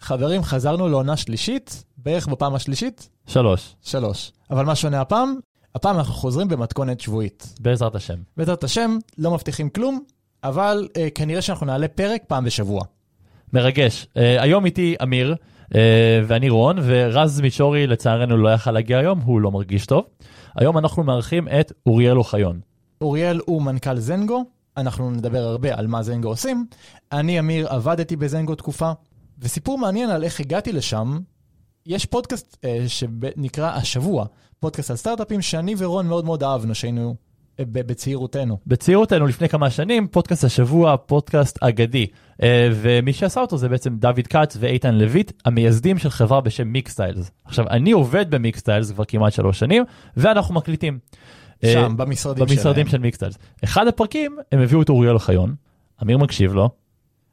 [0.00, 4.32] חברים, חזרנו לעונה שלישית, בערך בפעם השלישית, שלוש, שלוש.
[4.50, 5.34] אבל מה שונה הפעם?
[5.74, 7.54] הפעם אנחנו חוזרים במתכונת שבועית.
[7.60, 8.16] בעזרת השם.
[8.36, 10.00] בעזרת השם, לא מבטיחים כלום,
[10.44, 12.82] אבל אה, כנראה שאנחנו נעלה פרק פעם בשבוע.
[13.52, 14.04] מרגש.
[14.04, 15.34] Uh, היום איתי אמיר
[15.64, 15.74] uh,
[16.26, 20.04] ואני רון, ורז מישורי לצערנו לא יכל להגיע היום, הוא לא מרגיש טוב.
[20.56, 22.60] היום אנחנו מארחים את אוריאל אוחיון.
[23.00, 24.44] אוריאל הוא מנכ"ל זנגו,
[24.76, 26.66] אנחנו נדבר הרבה על מה זנגו עושים.
[27.12, 28.92] אני, אמיר, עבדתי בזנגו תקופה,
[29.38, 31.18] וסיפור מעניין על איך הגעתי לשם,
[31.86, 34.26] יש פודקאסט אה, שנקרא השבוע,
[34.60, 37.14] פודקאסט על סטארט-אפים שאני ורון מאוד מאוד אהבנו, שהיינו
[37.60, 38.58] אה, בצעירותנו.
[38.66, 42.06] בצעירותנו לפני כמה שנים, פודקאסט השבוע, פודקאסט אגדי.
[42.06, 42.40] Uh,
[42.74, 47.30] ומי שעשה אותו זה בעצם דוד כץ ואיתן לויט, המייסדים של חברה בשם מיקסטיילס.
[47.44, 49.84] עכשיו, אני עובד במיקסטיילס כבר כמעט שלוש שנים,
[50.16, 50.98] ואנחנו מקליטים.
[51.64, 52.86] שם, Uh, במשרדים, במשרדים.
[52.86, 53.38] של מיקסטיילס.
[53.64, 55.54] אחד הפרקים, הם הביאו את אוריאל אוחיון,
[56.02, 56.70] אמיר מקשיב לו,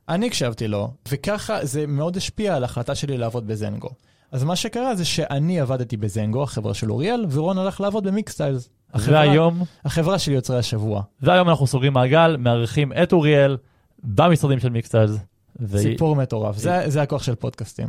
[0.10, 3.90] אני הקשבתי לו, וככה זה מאוד השפיע על ההחלטה שלי לעבוד בזנגו.
[4.32, 8.70] אז מה שקרה זה שאני עבדתי בזנגו, החברה של אוריאל, ורון הלך לעבוד במיקסטיילס.
[8.94, 11.02] החברה, והיום, החברה של יוצרי השבוע.
[11.22, 13.58] והיום אנחנו סוגרים מעגל, מארחים את אוריאל
[14.04, 15.12] במשרדים של מיקסטיילס.
[15.60, 17.88] ו- סיפור מטורף, זה, זה הכוח של פודקאסטים.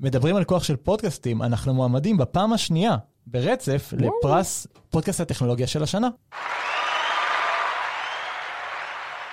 [0.00, 6.08] מדברים על כוח של פודקאסטים, אנחנו מועמדים בפעם השנייה ברצף לפרס פודקאסט הטכנולוגיה של השנה.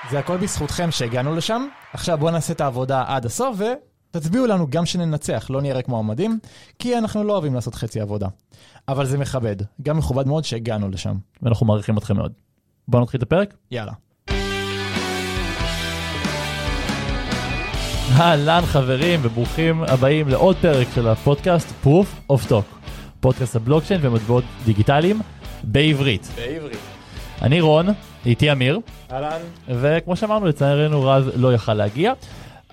[0.07, 1.67] זה הכל בזכותכם שהגענו לשם.
[1.93, 3.57] עכשיו בואו נעשה את העבודה עד הסוף
[4.11, 6.39] ותצביעו לנו גם שננצח, לא נהיה רק מועמדים,
[6.79, 8.27] כי אנחנו לא אוהבים לעשות חצי עבודה.
[8.87, 11.17] אבל זה מכבד, גם מכובד מאוד שהגענו לשם.
[11.41, 12.31] ואנחנו מעריכים אתכם מאוד.
[12.87, 13.53] בואו נתחיל את הפרק.
[13.71, 13.91] יאללה.
[18.19, 22.89] אהלן חברים וברוכים הבאים לעוד פרק של הפודקאסט Proof of Talk.
[23.19, 25.21] פודקאסט הבלוקצ'יין ומטבעות דיגיטליים
[25.63, 26.27] בעברית.
[26.35, 26.79] בעברית.
[27.41, 27.87] אני רון,
[28.25, 28.79] איתי אמיר,
[29.11, 29.39] אהלן.
[29.67, 32.13] וכמו שאמרנו לצערנו רז לא יכל להגיע.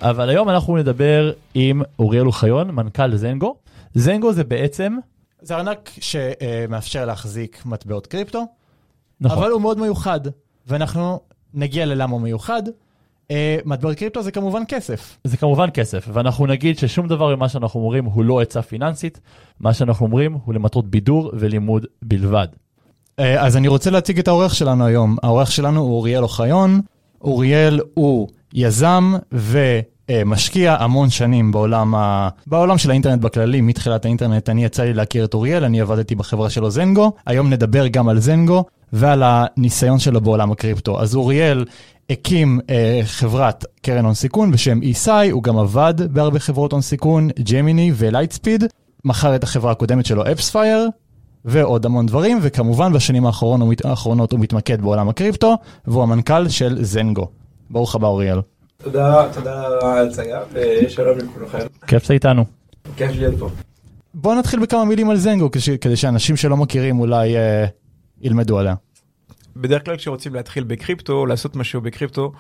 [0.01, 3.57] אבל היום אנחנו נדבר עם אוריאל אוחיון, מנכ"ל זנגו.
[3.95, 4.97] זנגו זה בעצם,
[5.41, 8.47] זה ארנק שמאפשר להחזיק מטבעות קריפטו,
[9.21, 10.21] נכון, אבל הוא מאוד מיוחד,
[10.67, 11.21] ואנחנו
[11.55, 12.63] נגיע ללמה הוא מיוחד.
[13.31, 15.19] אה, מטבעות קריפטו זה כמובן כסף.
[15.25, 19.21] זה כמובן כסף, ואנחנו נגיד ששום דבר ממה שאנחנו אומרים הוא לא עצה פיננסית,
[19.61, 22.49] מה שאנחנו אומרים הוא למטרות בידור ולימוד בלבד.
[23.21, 25.17] אה, אז אני רוצה להציג את האורח שלנו היום.
[25.23, 26.81] האורח שלנו הוא אוריאל אוחיון.
[27.21, 32.29] אוריאל הוא יזם ומשקיע המון שנים בעולם, ה...
[32.47, 34.49] בעולם של האינטרנט בכללי, מתחילת האינטרנט.
[34.49, 37.13] אני יצא לי להכיר את אוריאל, אני עבדתי בחברה שלו זנגו.
[37.27, 41.01] היום נדבר גם על זנגו ועל הניסיון שלו בעולם הקריפטו.
[41.01, 41.65] אז אוריאל
[42.11, 47.29] הקים אה, חברת קרן הון סיכון בשם איסאי, הוא גם עבד בהרבה חברות הון סיכון,
[47.53, 48.65] ג'מיני ולייטספיד.
[49.05, 50.89] מכר את החברה הקודמת שלו, אפספייר,
[51.47, 53.23] ועוד המון דברים, וכמובן בשנים
[53.69, 55.55] מת- האחרונות הוא מתמקד בעולם הקריפטו,
[55.87, 57.29] והוא המנכ"ל של זנגו.
[57.71, 58.41] ברוך הבא אוריאל.
[58.83, 61.59] תודה, תודה על ההצגה, ושלום לכולכם.
[61.87, 62.45] כיף שאתה איתנו.
[62.97, 63.49] כיף להיות פה.
[64.15, 67.67] בואו נתחיל בכמה מילים על ZenGo, כדי, כדי שאנשים שלא מכירים אולי אה,
[68.21, 68.75] ילמדו עליה.
[69.61, 72.33] בדרך כלל כשרוצים להתחיל בקריפטו, לעשות משהו בקריפטו,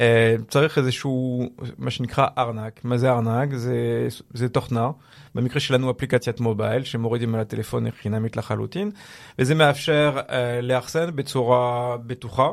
[0.00, 1.48] אה, צריך איזשהו,
[1.78, 2.80] מה שנקרא ארנק.
[2.84, 3.54] מה זה ארנק?
[3.54, 4.90] זה, זה תוכנה.
[5.34, 8.90] במקרה שלנו אפליקציית מובייל שמורידים על הטלפון חינמית לחלוטין,
[9.38, 12.48] וזה מאפשר אה, לאחסן בצורה בטוחה.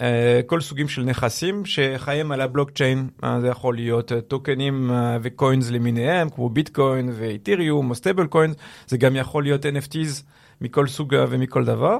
[0.00, 5.70] אה, כל סוגים של נכסים שחיים על הבלוקצ'יין, אה, זה יכול להיות טוקנים אה, ו-coins
[5.70, 8.56] למיניהם, כמו ביטקוין ואיתיריום או stable coins,
[8.86, 10.22] זה גם יכול להיות NFTs
[10.60, 11.98] מכל סוג ומכל דבר.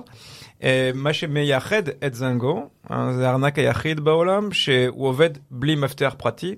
[0.62, 6.54] אה, מה שמייחד את זנגו, אה, זה הארנק היחיד בעולם שהוא עובד בלי מפתח פרטי.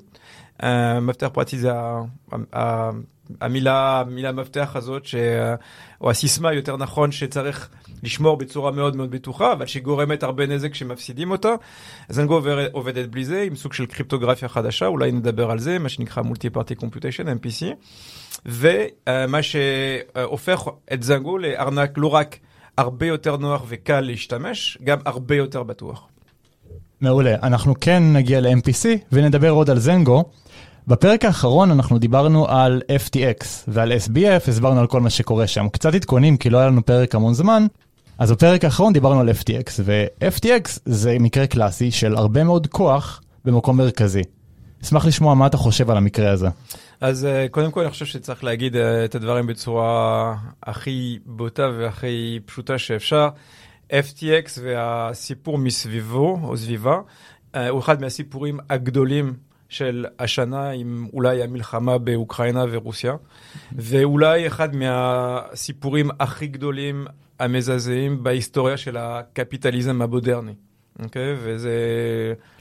[0.63, 1.71] אה, מפתח פרטי זה
[3.41, 5.15] המילה, המילה מפתח הזאת, ש...
[6.01, 7.69] או הסיסמה יותר נכון, שצריך
[8.03, 11.55] לשמור בצורה מאוד מאוד בטוחה, אבל שגורמת הרבה נזק כשמפסידים אותה.
[12.09, 15.89] זנגו עובד- עובדת בלי זה, עם סוג של קריפטוגרפיה חדשה, אולי נדבר על זה, מה
[15.89, 17.65] שנקרא מולטי פארטי קומפיוטיישן, MPC.
[18.47, 20.63] ומה שהופך
[20.93, 22.37] את זנגו לארנק לא רק
[22.79, 26.09] הרבה יותר נוח וקל להשתמש, גם הרבה יותר בטוח.
[27.01, 27.35] מעולה.
[27.43, 30.25] אנחנו כן נגיע ל-MPC ונדבר עוד על זנגו.
[30.89, 35.69] בפרק האחרון אנחנו דיברנו על FTX ועל SBF, הסברנו על כל מה שקורה שם.
[35.69, 37.67] קצת עדכונים כי לא היה לנו פרק המון זמן.
[38.19, 43.77] אז בפרק האחרון דיברנו על FTX, ו-FTX זה מקרה קלאסי של הרבה מאוד כוח במקום
[43.77, 44.23] מרכזי.
[44.83, 46.49] אשמח לשמוע מה אתה חושב על המקרה הזה.
[47.05, 52.41] אז אה, קודם כל אני חושב שצריך להגיד אה, את הדברים בצורה הכי בוטה והכי
[52.47, 53.29] פשוטה שאפשר.
[53.91, 57.01] FTX והסיפור מסביבו או סביבה
[57.55, 59.35] אה, הוא אחד מהסיפורים הגדולים
[59.69, 63.15] של השנה עם אולי המלחמה באוקראינה ורוסיה
[63.73, 67.07] ואולי אחד מהסיפורים הכי גדולים
[67.39, 70.55] המזעזעים בהיסטוריה של הקפיטליזם המודרני.
[71.03, 71.35] אוקיי?
[71.43, 71.73] וזה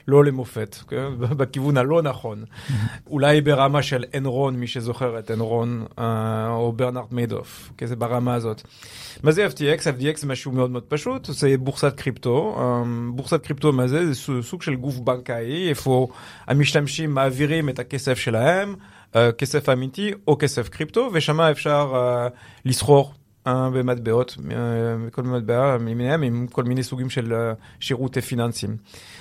[0.08, 1.00] לא למופת, אוקיי?
[1.38, 2.44] בכיוון הלא נכון.
[3.08, 7.88] אולי ברמה של אנרון, מי שזוכר את אנרון, אה, או ברנרד מיידוף, אוקיי?
[7.88, 8.62] זה ברמה הזאת.
[9.24, 9.82] מה זה FTX?
[9.82, 12.56] FTX זה משהו מאוד מאוד פשוט, זה בורסת קריפטו.
[12.60, 12.84] אה,
[13.16, 14.14] בורסת קריפטו מה זה?
[14.14, 16.08] זה סוג של גוף בנקאי, איפה
[16.48, 18.76] המשתמשים מעבירים את הכסף שלהם,
[19.16, 22.28] אה, כסף אמיתי או כסף קריפטו, ושם אפשר אה,
[22.66, 23.14] לסחור
[23.48, 28.78] במטבעות, אה, כל מיני מטבע למיניהם, עם כל מיני סוגים של אה, שירות פיננסיים.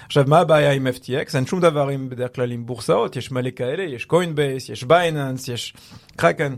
[0.06, 1.36] עכשיו, מה הבעיה עם FTX?
[1.36, 5.48] אין שום דבר עם, בדרך כלל עם בורסאות, יש מלא כאלה, יש Coinbase, יש Binance,
[5.48, 5.74] יש
[6.16, 6.54] קרקן.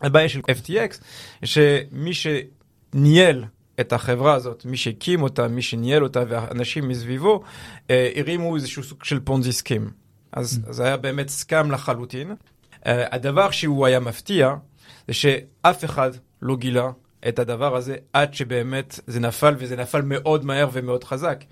[0.00, 1.04] הבעיה של FTX,
[1.44, 3.44] שמי שניהל
[3.80, 7.42] את החברה הזאת, מי שהקים אותה, מי שניהל אותה והאנשים מסביבו,
[7.90, 9.90] אה, הרימו איזשהו סוג של Ponzi scheme.
[10.32, 10.72] אז mm.
[10.72, 12.30] זה היה באמת scam לחלוטין.
[12.30, 14.54] Uh, הדבר שהוא היה מפתיע,
[15.08, 16.10] זה שאף אחד
[16.42, 16.90] לא גילה
[17.28, 21.44] את הדבר הזה עד שבאמת זה נפל, וזה נפל מאוד מהר ומאוד חזק.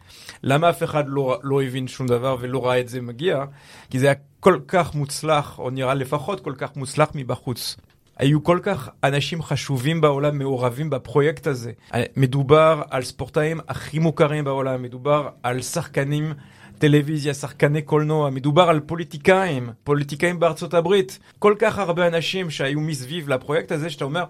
[0.42, 3.44] למה אף אחד לא, לא הבין שום דבר ולא ראה את זה מגיע?
[3.90, 7.76] כי זה היה כל כך מוצלח, או נראה לפחות כל כך מוצלח מבחוץ.
[8.16, 11.72] היו כל כך אנשים חשובים בעולם מעורבים בפרויקט הזה.
[12.16, 16.32] מדובר על ספורטאים הכי מוכרים בעולם, מדובר על שחקנים
[16.78, 21.18] טלוויזיה, שחקני קולנוע, מדובר על פוליטיקאים, פוליטיקאים בארצות הברית.
[21.38, 24.24] כל כך הרבה אנשים שהיו מסביב לפרויקט הזה, שאתה אומר,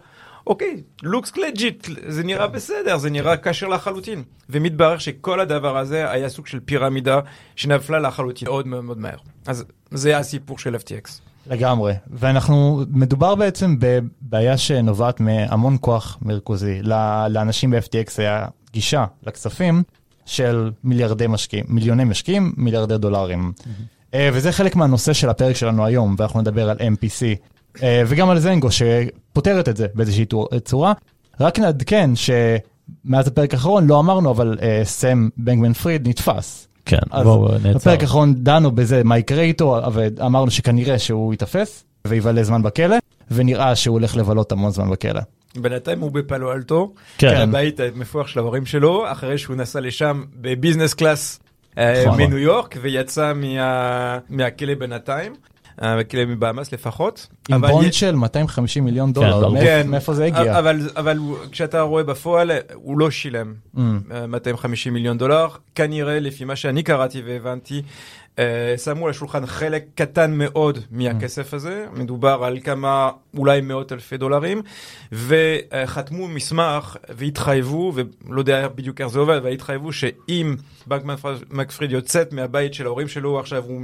[0.46, 4.22] אוקיי, looks legit, זה נראה בסדר, זה נראה כשר לחלוטין.
[4.50, 7.20] ומתברר שכל הדבר הזה היה סוג של פירמידה
[7.56, 9.16] שנפלה לחלוטין מאוד מאוד מאוד מהר.
[9.46, 11.10] אז זה הסיפור של FTX.
[11.46, 16.82] לגמרי, ואנחנו, מדובר בעצם בבעיה שנובעת מהמון כוח ריכוזי.
[17.30, 19.82] לאנשים ב-FTX היה גישה לכספים
[20.26, 23.52] של מיליארדי משקיעים, מיליוני משקיעים, מיליארדי דולרים.
[23.58, 24.16] Mm-hmm.
[24.32, 27.36] וזה חלק מהנושא של הפרק שלנו היום, ואנחנו נדבר על MPC,
[27.82, 30.26] וגם על זנגו שפותרת את זה באיזושהי
[30.64, 30.92] צורה.
[31.40, 36.68] רק נעדכן שמאז הפרק האחרון לא אמרנו, אבל אה, סם בנגמן פריד נתפס.
[36.84, 37.78] כן, בואו נעצר.
[37.78, 42.96] בפרק האחרון דנו בזה מה יקרה איתו, ואמרנו שכנראה שהוא ייתפס ויבלה זמן בכלא,
[43.30, 45.20] ונראה שהוא הולך לבלות המון זמן בכלא.
[45.56, 47.36] בינתיים הוא בפלו אלטו, כן.
[47.36, 51.40] הבית המפוח של ההורים שלו, אחרי שהוא נסע לשם בביזנס קלאס
[51.78, 52.22] אה, נכון.
[52.22, 54.18] מניו יורק ויצא מה...
[54.28, 55.32] מהכלא בינתיים.
[56.08, 57.26] כאילו מבאמאס לפחות.
[57.50, 60.58] עם בונד של 250 מיליון דולר, כן, מאיפה זה הגיע?
[60.58, 61.18] אבל, אבל
[61.50, 63.78] כשאתה רואה בפועל, הוא לא שילם mm.
[64.28, 67.82] 250 מיליון דולר, כנראה לפי מה שאני קראתי והבנתי, אה,
[68.76, 74.62] שמו על השולחן חלק קטן מאוד מהכסף הזה, מדובר על כמה, אולי מאות אלפי דולרים,
[75.12, 80.54] וחתמו מסמך והתחייבו, ולא יודע בדיוק איך זה עובד, והתחייבו שאם
[80.86, 81.02] בנק
[81.50, 83.80] מקפריד יוצאת מהבית של ההורים שלו, עכשיו הוא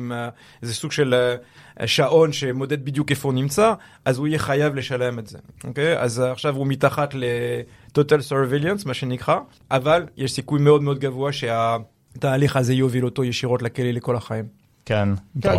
[0.62, 3.72] איזה סוג של אה, שעון שמודד בדיוק איפה הוא נמצא,
[4.04, 5.98] אז הוא יהיה חייב לשלם את זה, אוקיי?
[5.98, 9.38] אז עכשיו הוא מתחת ל-total surveillance, מה שנקרא,
[9.70, 11.76] אבל יש סיכוי מאוד מאוד גבוה שה...
[12.16, 14.44] התהליך הזה יוביל אותו ישירות לכלא לכל החיים.
[14.86, 15.08] כן,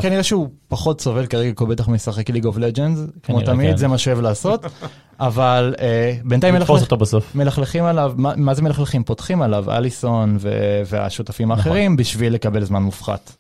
[0.02, 3.78] כנראה שהוא פחות סובל כרגע, כי הוא בטח משחק ליג אוף לג'אנס, כמו תמיד, כן.
[3.78, 4.66] זה מה שאוהב לעשות,
[5.20, 6.56] אבל אה, בינתיים
[7.36, 9.04] מלכלכים עליו, מה זה מלכלכים?
[9.04, 10.38] פותחים עליו, אליסון
[10.86, 11.60] והשותפים נכון.
[11.60, 13.32] האחרים, בשביל לקבל זמן מופחת.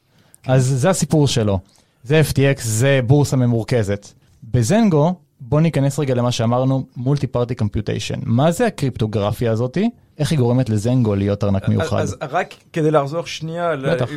[0.43, 0.51] כן.
[0.51, 1.59] אז זה הסיפור שלו,
[2.03, 4.07] זה FTX, זה בורסה ממורכזת.
[4.43, 8.19] בזנגו, בוא ניכנס רגע למה שאמרנו, מולטי פארטי קומפיוטיישן.
[8.23, 9.89] מה זה הקריפטוגרפיה הזאתי?
[10.17, 11.99] איך היא גורמת לזנגו להיות ארנק מיוחד?
[11.99, 13.71] אז רק כדי לחזור שנייה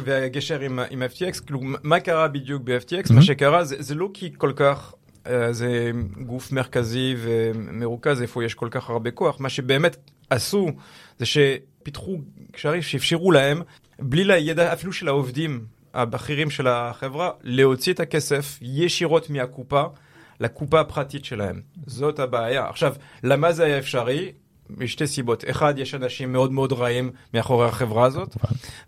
[0.05, 3.13] והגשר עם, FTX, כאילו מה קרה בדיוק ב-FTX?
[3.13, 4.95] מה שקרה זה, זה לא כי כל כך
[5.27, 5.91] אה, זה
[6.27, 9.97] גוף מרכזי ומרוכז איפה יש כל כך הרבה כוח, מה שבאמת
[10.31, 10.71] עשו
[11.19, 12.19] זה שפיתחו
[12.53, 13.63] קשרים שאפשרו להם,
[13.99, 19.83] בלי לידע אפילו של העובדים הבכירים של החברה, להוציא את הכסף ישירות מהקופה.
[20.41, 21.61] לקופה הפרטית שלהם.
[21.87, 22.69] זאת הבעיה.
[22.69, 24.33] עכשיו, למה זה היה אפשרי?
[24.77, 25.45] משתי סיבות.
[25.51, 28.37] אחד, יש אנשים מאוד מאוד רעים מאחורי החברה הזאת,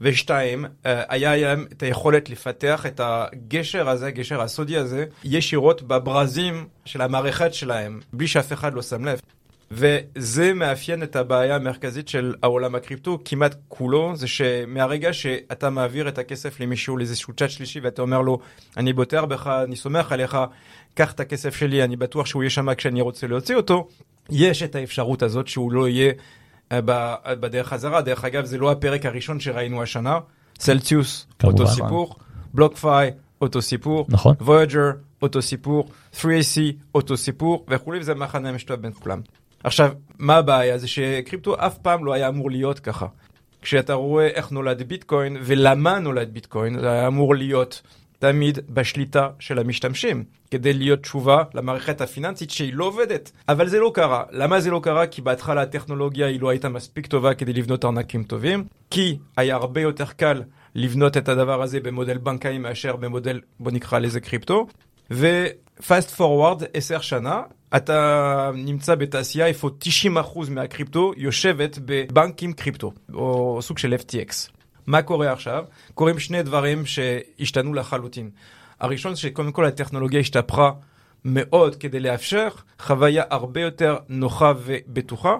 [0.00, 6.66] ושתיים, אה, היה להם את היכולת לפתח את הגשר הזה, הגשר הסודי הזה, ישירות בברזים
[6.84, 9.20] של המערכת שלהם, בלי שאף אחד לא שם לב.
[9.74, 16.18] וזה מאפיין את הבעיה המרכזית של העולם הקריפטו כמעט כולו, זה שמהרגע שאתה מעביר את
[16.18, 18.38] הכסף למישהו לאיזשהו צ'אט שלישי ואתה אומר לו,
[18.76, 20.38] אני בוטר בך, אני סומך עליך,
[20.94, 23.88] קח את הכסף שלי, אני בטוח שהוא יהיה שם כשאני רוצה להוציא אותו,
[24.30, 26.12] יש את האפשרות הזאת שהוא לא יהיה
[26.72, 26.80] אה,
[27.34, 28.02] בדרך חזרה.
[28.02, 30.18] דרך אגב, זה לא הפרק הראשון שראינו השנה.
[30.58, 32.16] צלציוס, אותו סיפור,
[32.54, 33.10] בלוקפיי,
[33.40, 34.34] אותו סיפור, נכון.
[34.40, 34.90] וויג'ר,
[35.22, 35.88] אותו סיפור,
[36.20, 36.60] 3AC,
[36.94, 39.20] אותו סיפור, וכולי, וזה מחנה משותף בין כולם.
[39.64, 40.78] עכשיו, מה הבעיה?
[40.78, 43.07] זה שקריפטו אף פעם לא היה אמור להיות ככה.
[43.62, 47.83] כשאתה רואה איך נולד ביטקוין ולמה נולד ביטקוין, זה היה אמור להיות
[48.19, 53.33] תמיד בשליטה של המשתמשים, כדי להיות תשובה למערכת הפיננסית שהיא לא עובדת.
[53.49, 54.25] אבל זה לא קרה.
[54.31, 55.07] למה זה לא קרה?
[55.07, 59.81] כי בהתחלה הטכנולוגיה היא לא הייתה מספיק טובה כדי לבנות ארנקים טובים, כי היה הרבה
[59.81, 60.42] יותר קל
[60.75, 64.66] לבנות את הדבר הזה במודל בנקאי מאשר במודל, בוא נקרא לזה קריפטו.
[65.11, 67.42] ופאסט פורוורד, עשר שנה,
[67.76, 69.70] אתה נמצא בתעשייה איפה
[70.14, 74.50] 90% מהקריפטו יושבת בבנקים קריפטו, או סוג של FTX.
[74.86, 75.64] מה קורה עכשיו?
[75.94, 78.30] קורים שני דברים שהשתנו לחלוטין.
[78.80, 80.72] הראשון שקודם כל הטכנולוגיה השתפרה
[81.24, 82.48] מאוד כדי לאפשר
[82.78, 85.36] חוויה הרבה יותר נוחה ובטוחה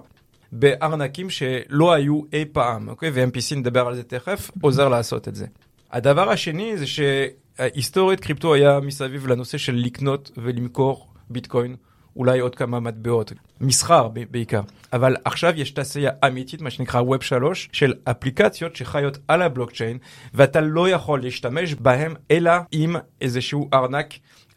[0.52, 3.10] בארנקים שלא היו אי פעם, אוקיי?
[3.14, 5.46] ו-MPC נדבר על זה תכף, עוזר לעשות את זה.
[5.92, 11.76] הדבר השני זה שהיסטורית קריפטו היה מסביב לנושא של לקנות ולמכור ביטקוין
[12.16, 14.61] אולי עוד כמה מטבעות, מסחר בעיקר.
[14.92, 19.99] אבל עכשיו יש תעשייה אמיתית, מה שנקרא Web 3, של אפליקציות שחיות על הבלוקצ'יין,
[20.35, 24.14] ואתה לא יכול להשתמש בהם אלא עם איזשהו ארנק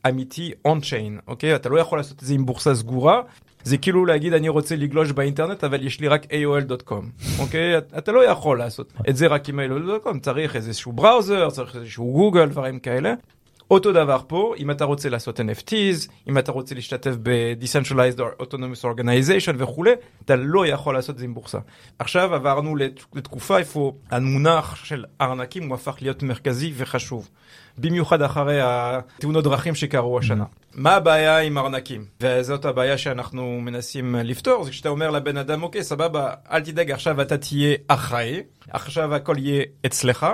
[0.07, 1.55] אמיתי און-צ'יין, אוקיי?
[1.55, 3.21] אתה לא יכול לעשות את זה עם בורסה סגורה.
[3.63, 7.03] זה כאילו להגיד אני רוצה לגלוש באינטרנט אבל יש לי רק AOL.com,
[7.39, 7.77] אוקיי?
[7.77, 12.45] אתה לא יכול לעשות את זה רק עם AOL.com, צריך איזשהו בראוזר, צריך איזשהו גוגל,
[12.45, 13.13] דברים כאלה.
[13.71, 18.83] אותו דבר פה, אם אתה רוצה לעשות NFTs, אם אתה רוצה להשתתף ב-Decentralized or Autonomous
[18.83, 19.91] Organization וכולי,
[20.25, 21.57] אתה לא יכול לעשות את זה עם בורסה.
[21.99, 22.75] עכשיו עברנו
[23.15, 27.29] לתקופה איפה המונח של ארנקים הוא הפך להיות מרכזי וחשוב.
[27.77, 30.43] במיוחד אחרי התאונות דרכים שקרו השנה.
[30.73, 32.05] מה הבעיה עם ארנקים?
[32.21, 37.21] וזאת הבעיה שאנחנו מנסים לפתור, זה כשאתה אומר לבן אדם, אוקיי, סבבה, אל תדאג, עכשיו
[37.21, 40.27] אתה תהיה אחראי, עכשיו הכל יהיה אצלך.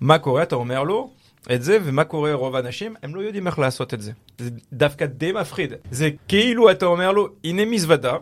[0.00, 0.42] מה קורה?
[0.42, 1.10] אתה אומר לו,
[1.52, 2.94] את זה, ומה קורה רוב האנשים?
[3.02, 4.12] הם לא יודעים איך לעשות את זה.
[4.38, 5.72] זה דווקא די מפחיד.
[5.90, 8.16] זה כאילו אתה אומר לו, הנה מזוודה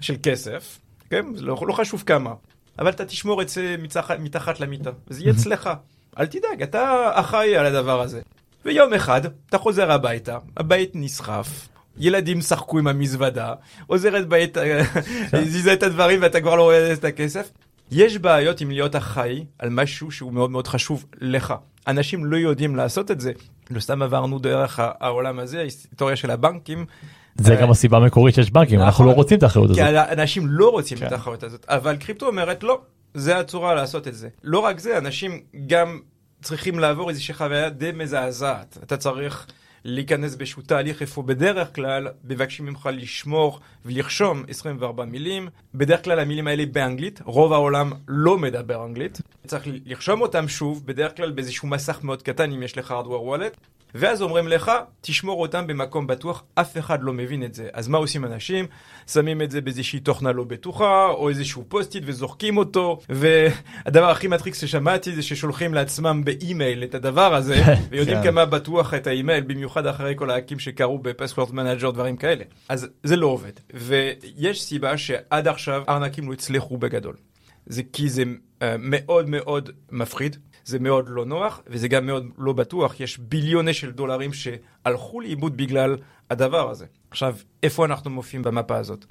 [0.00, 0.78] של כסף,
[1.10, 1.34] כן?
[1.34, 2.34] זה לא, לא חשוב כמה,
[2.78, 5.70] אבל אתה תשמור את זה מתחת, מתחת למיטה, וזה יהיה אצלך.
[6.18, 8.20] אל תדאג, אתה אחראי על הדבר הזה.
[8.64, 13.54] ויום אחד, אתה חוזר הביתה, הבית נסחף, ילדים שחקו עם המזוודה,
[13.86, 14.56] עוזרת בית,
[15.32, 17.50] הזיזה את הדברים ואתה כבר לא רואה את הכסף.
[17.90, 21.54] יש בעיות עם להיות אחראי על משהו שהוא מאוד מאוד חשוב לך.
[21.86, 23.32] אנשים לא יודעים לעשות את זה.
[23.70, 26.86] לא סתם עברנו דרך העולם הזה, ההיסטוריה של הבנקים.
[27.34, 29.22] זה גם הסיבה המקורית שיש בנקים, אנחנו לא נכון.
[29.22, 29.82] רוצים את האחריות הזאת.
[29.82, 31.12] כי אנשים לא רוצים את כן.
[31.12, 32.80] האחריות הזאת, אבל קריפטו אומרת לא,
[33.14, 34.28] זה הצורה לעשות את זה.
[34.44, 36.00] לא רק זה, אנשים גם
[36.42, 38.78] צריכים לעבור איזושהי חוויה די מזעזעת.
[38.82, 39.46] אתה צריך
[39.88, 45.48] להיכנס באיזשהו תהליך איפה בדרך כלל מבקשים ממך לשמור ולרשום 24 מילים.
[45.74, 49.20] בדרך כלל המילים האלה באנגלית, רוב העולם לא מדבר אנגלית.
[49.46, 53.77] צריך לרשום אותם שוב, בדרך כלל באיזשהו מסך מאוד קטן אם יש לך hardware wallet.
[53.94, 57.68] ואז אומרים לך, תשמור אותם במקום בטוח, אף אחד לא מבין את זה.
[57.72, 58.66] אז מה עושים אנשים?
[59.06, 64.60] שמים את זה באיזושהי תוכנה לא בטוחה, או איזשהו Post-it וזורקים אותו, והדבר הכי מטריף
[64.60, 68.24] ששמעתי זה ששולחים לעצמם באימייל את הדבר הזה, ויודעים כן.
[68.24, 72.44] כמה בטוח את האימייל, במיוחד אחרי כל ההקים שקרו ב-password manager, דברים כאלה.
[72.68, 73.52] אז זה לא עובד.
[73.74, 77.14] ויש סיבה שעד עכשיו ארנקים לא הצליחו בגדול.
[77.66, 80.36] זה כי זה uh, מאוד מאוד מפחיד,
[80.68, 83.00] זה מאוד לא נוח, וזה גם מאוד לא בטוח.
[83.00, 85.96] יש ביליוני של דולרים שהלכו לאיבוד בגלל
[86.30, 86.86] הדבר הזה.
[87.10, 89.04] עכשיו, איפה אנחנו מופיעים במפה הזאת?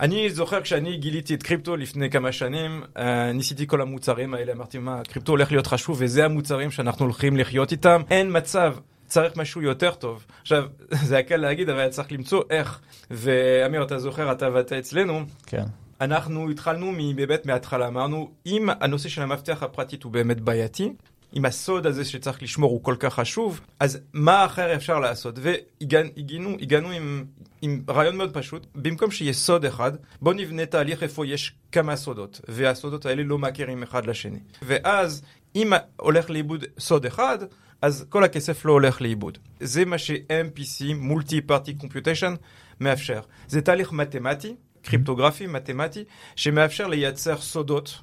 [0.00, 3.00] אני זוכר כשאני גיליתי את קריפטו לפני כמה שנים, uh,
[3.34, 7.72] ניסיתי כל המוצרים האלה, אמרתי, מה, קריפטו הולך להיות חשוב, וזה המוצרים שאנחנו הולכים לחיות
[7.72, 8.02] איתם.
[8.10, 8.74] אין מצב,
[9.06, 10.26] צריך משהו יותר טוב.
[10.42, 10.64] עכשיו,
[11.08, 12.80] זה הקל להגיד, אבל צריך למצוא איך.
[13.10, 15.22] ואמיר, אתה זוכר, אתה ואתה אצלנו.
[15.46, 15.64] כן.
[16.04, 20.92] אנחנו התחלנו באמת מההתחלה, אמרנו, אם הנושא של המפתח הפרטית הוא באמת בעייתי,
[21.36, 25.38] אם הסוד הזה שצריך לשמור הוא כל כך חשוב, אז מה אחר אפשר לעשות?
[25.38, 27.24] והגענו הגענו עם,
[27.62, 29.92] עם רעיון מאוד פשוט, במקום שיהיה סוד אחד,
[30.22, 34.38] בוא נבנה תהליך איפה יש כמה סודות, והסודות האלה לא מכירים אחד לשני.
[34.62, 35.22] ואז
[35.56, 37.38] אם הולך לאיבוד סוד אחד,
[37.82, 39.38] אז כל הכסף לא הולך לאיבוד.
[39.60, 42.36] זה מה ש-MPC, Multi-Party Computation,
[42.80, 43.20] מאפשר.
[43.48, 44.54] זה תהליך מתמטי
[44.84, 46.04] קריפטוגרפי, מתמטי,
[46.36, 47.98] שמאפשר לייצר סודות,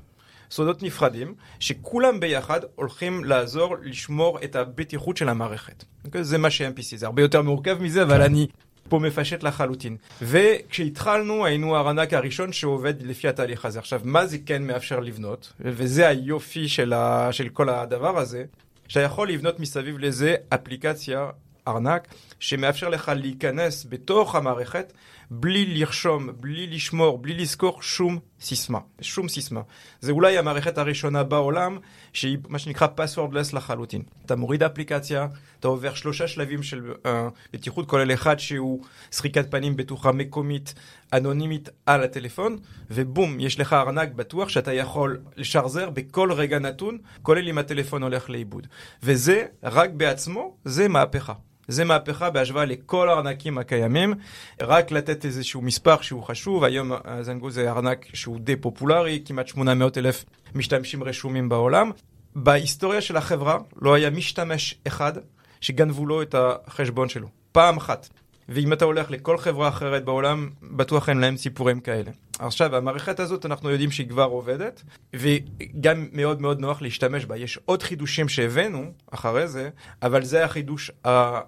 [0.52, 5.84] סודות נפרדים, שכולם ביחד הולכים לעזור לשמור את הבטיחות של המערכת.
[6.06, 6.24] אוקיי?
[6.24, 8.22] זה מה ש-MPC, זה הרבה יותר מורכב מזה, אבל כן.
[8.22, 8.48] אני
[8.90, 9.98] פה מפשט לחלוטין.
[10.22, 13.80] וכשהתחלנו היינו הארנק הראשון שעובד לפי התהליך הזה.
[13.80, 15.54] עכשיו, מה זה כן מאפשר לבנות?
[15.60, 17.32] וזה היופי של, ה...
[17.32, 18.44] של כל הדבר הזה,
[18.88, 21.30] שאתה יכול לבנות מסביב לזה אפליקציה
[21.68, 22.08] ארנק,
[22.40, 24.94] שמאפשר לך להיכנס בתוך המערכת
[25.34, 28.80] בלי לרשום, בלי לשמור, בלי לזכור שום סיסמה.
[29.02, 29.62] שום סיסמה.
[30.00, 31.78] זה אולי המערכת הראשונה בעולם
[32.14, 34.02] שהיא מה שנקרא passwordless לחלוטין.
[34.26, 35.28] אתה מוריד אפליקציה,
[35.60, 37.08] אתה עובר שלושה שלבים של uh,
[37.54, 40.74] בטיחות, כולל אחד שהוא סריקת פנים בטוחה מקומית,
[41.14, 42.58] אנונימית על הטלפון,
[42.90, 48.30] ובום, יש לך ארנק בטוח שאתה יכול לשחזר בכל רגע נתון, כולל אם הטלפון הולך
[48.30, 48.68] לאיבוד.
[49.04, 51.34] וזה, רק בעצמו, זה מהפכה.
[51.72, 54.14] זה מהפכה בהשוואה לכל הארנקים הקיימים.
[54.62, 59.98] רק לתת איזשהו מספר שהוא חשוב, היום זנגו זה ארנק שהוא די פופולרי, כמעט 800
[59.98, 60.26] אלף
[60.56, 61.92] משתמשים רשומים בעולם.
[62.36, 65.14] בהיסטוריה של החברה לא היה משתמש אחד
[65.62, 67.28] שגנבו לו את החשבון שלו.
[67.52, 68.10] פעם אחת.
[68.50, 72.12] ואם אתה הולך לכל חברה אחרת בעולם, בטוח אין להם סיפורים כאלה.
[72.48, 74.84] עכשיו, המערכת הזאת, אנחנו יודעים שהיא כבר עובדת,
[75.14, 77.38] וגם מאוד מאוד נוח להשתמש בה.
[77.38, 79.70] יש עוד חידושים שהבאנו אחרי זה,
[80.02, 80.92] אבל זה החידוש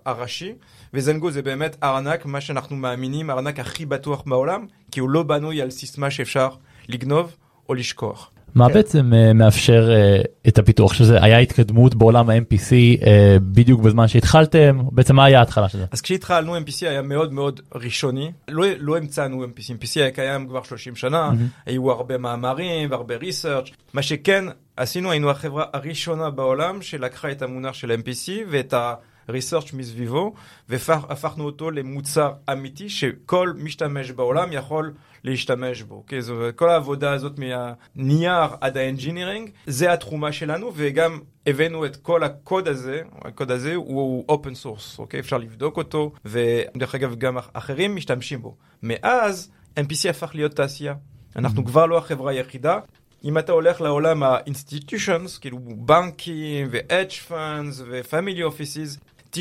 [0.05, 0.53] הראשי,
[0.93, 5.61] וזנגו זה באמת ארנק, מה שאנחנו מאמינים, הארנק הכי בטוח בעולם, כי הוא לא בנוי
[5.61, 6.49] על סיסמה שאפשר
[6.87, 7.35] לגנוב
[7.69, 8.32] או לשכוח.
[8.55, 8.73] מה כן.
[8.73, 11.23] בעצם uh, מאפשר uh, את הפיתוח של זה?
[11.23, 12.69] היה התקדמות בעולם ה-MPC
[12.99, 14.79] uh, אה, בדיוק בזמן שהתחלתם?
[14.91, 15.85] בעצם מה היה ההתחלה של זה?
[15.91, 20.63] אז כשהתחלנו MPC היה מאוד מאוד ראשוני, לא, לא המצאנו MPC, MPC היה קיים כבר
[20.63, 21.61] 30 שנה, mm-hmm.
[21.65, 24.45] היו הרבה מאמרים והרבה ריסרצ', מה שכן
[24.77, 28.93] עשינו, היינו החברה הראשונה בעולם שלקחה את המונח של MPC ואת ה...
[29.29, 30.33] ריסרצ' מסביבו,
[30.69, 34.93] והפכנו אותו למוצר אמיתי שכל משתמש בעולם יכול
[35.23, 36.03] להשתמש בו.
[36.07, 36.19] Okay?
[36.19, 42.67] זו, כל העבודה הזאת מהנייר עד האנג'ינירינג, זה התרומה שלנו, וגם הבאנו את כל הקוד
[42.67, 45.19] הזה, הקוד הזה הוא open source, אוקיי?
[45.19, 48.55] אפשר לבדוק אותו, ודרך אגב גם אחרים משתמשים בו.
[48.83, 50.93] מאז, MPC הפך להיות תעשייה.
[51.35, 51.65] אנחנו mm-hmm.
[51.65, 52.79] כבר לא החברה היחידה.
[53.23, 58.99] אם אתה הולך לעולם ה-institutions, כאילו בנקים ו- hedge funds ו-family offices,
[59.35, 59.39] 90%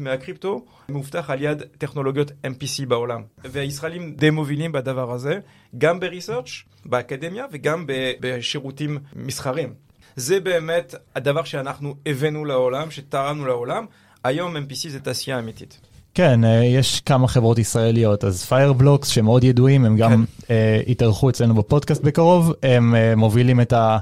[0.00, 3.22] מהקריפטו מאובטח על ידי טכנולוגיות MPC בעולם.
[3.44, 5.38] והישראלים די מובילים בדבר הזה,
[5.78, 6.50] גם ב-research,
[6.84, 7.84] באקדמיה וגם
[8.20, 9.74] בשירותים מסחרים.
[10.16, 13.86] זה באמת הדבר שאנחנו הבאנו לעולם, שתרמנו לעולם.
[14.24, 15.80] היום MPC זה תעשייה אמיתית.
[16.14, 20.44] כן, אה, יש כמה חברות ישראליות, אז Fireblocks שמאוד ידועים, הם גם כן.
[20.44, 23.98] uh, התארחו אצלנו בפודקאסט בקרוב, הם uh, מובילים את ה...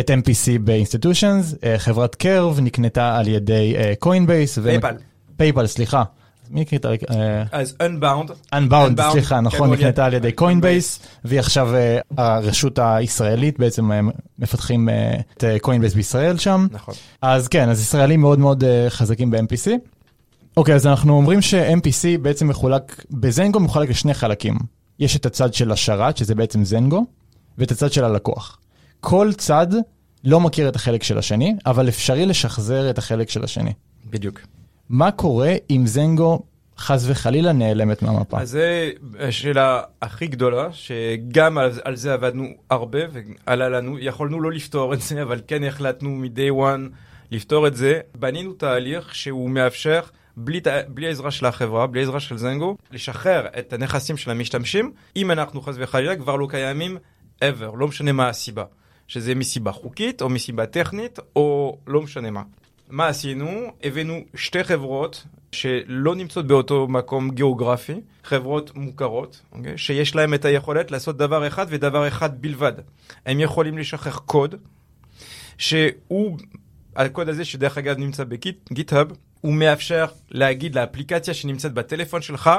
[0.00, 4.58] את MPC ב-institutions, אה, חברת Curv נקנתה על ידי Coinbase.
[4.58, 4.94] PayPal.
[5.36, 6.02] PayPal, סליחה.
[6.50, 6.88] מי הקריטה?
[7.10, 8.54] אה, אז Unbound.
[8.54, 13.90] Unbound, סליחה, נכון, נקנתה על ידי Coinbase, והיא עכשיו אה, הרשות הישראלית, בעצם
[14.38, 14.88] מפתחים
[15.36, 16.66] את Coinbase בישראל שם.
[16.70, 16.94] נכון.
[17.22, 19.70] אז כן, אז ישראלים מאוד מאוד חזקים ב-MPC.
[20.56, 24.58] אוקיי, אז אנחנו אומרים ש-MPC בעצם מחולק, ב-ZenGo מחולק לשני חלקים.
[24.98, 27.04] יש את הצד של השרת, שזה בעצם ZenGo,
[27.58, 28.58] ואת הצד של הלקוח.
[29.00, 29.66] כל צד
[30.24, 33.72] לא מכיר את החלק של השני, אבל אפשרי לשחזר את החלק של השני.
[34.10, 34.40] בדיוק.
[34.88, 36.42] מה קורה אם זנגו
[36.78, 38.40] חס וחלילה נעלמת מהמפה?
[38.40, 38.58] אז זו
[39.18, 45.00] השאלה הכי גדולה, שגם על, על זה עבדנו הרבה ועלה לנו, יכולנו לא לפתור את
[45.00, 46.94] זה, אבל כן החלטנו מ-day one
[47.30, 48.00] לפתור את זה.
[48.14, 50.00] בנינו תהליך שהוא מאפשר
[50.36, 55.30] בלי, בלי העזרה של החברה, בלי העזרה של זנגו, לשחרר את הנכסים של המשתמשים, אם
[55.30, 56.96] אנחנו חס וחלילה כבר לא קיימים
[57.44, 58.64] ever, לא משנה מה הסיבה.
[59.08, 62.42] שזה מסיבה חוקית או מסיבה טכנית או לא משנה מה.
[62.90, 63.72] מה עשינו?
[63.82, 69.56] הבאנו שתי חברות שלא נמצאות באותו מקום גיאוגרפי, חברות מוכרות, okay?
[69.56, 69.78] אוקיי?
[69.78, 72.72] שיש להן את היכולת לעשות דבר אחד ודבר אחד בלבד.
[73.26, 74.54] הם יכולים לשחרר קוד,
[75.58, 76.38] שהוא,
[76.96, 82.50] הקוד הזה שדרך אגב נמצא בגיט-האב, הוא מאפשר להגיד לאפליקציה שנמצאת בטלפון שלך,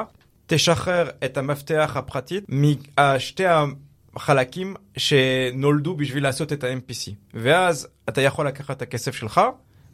[0.46, 3.44] תשחרר את המפתח הפרטית משתי
[4.18, 7.12] חלקים שנולדו בשביל לעשות את ה-MPC.
[7.34, 9.40] ואז אתה יכול לקחת את הכסף שלך,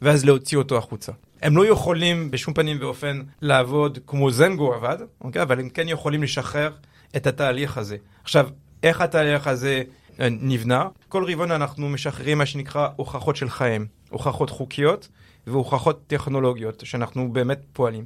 [0.01, 1.11] ואז להוציא אותו החוצה.
[1.41, 5.41] הם לא יכולים בשום פנים ואופן לעבוד כמו זנגו עבד, אוקיי?
[5.41, 6.71] אבל הם כן יכולים לשחרר
[7.15, 7.97] את התהליך הזה.
[8.23, 8.49] עכשיו,
[8.83, 9.83] איך התהליך הזה
[10.19, 10.87] אה, נבנה?
[11.09, 15.07] כל רבעון אנחנו משחררים מה שנקרא הוכחות של חיים, הוכחות חוקיות
[15.47, 18.05] והוכחות טכנולוגיות, שאנחנו באמת פועלים.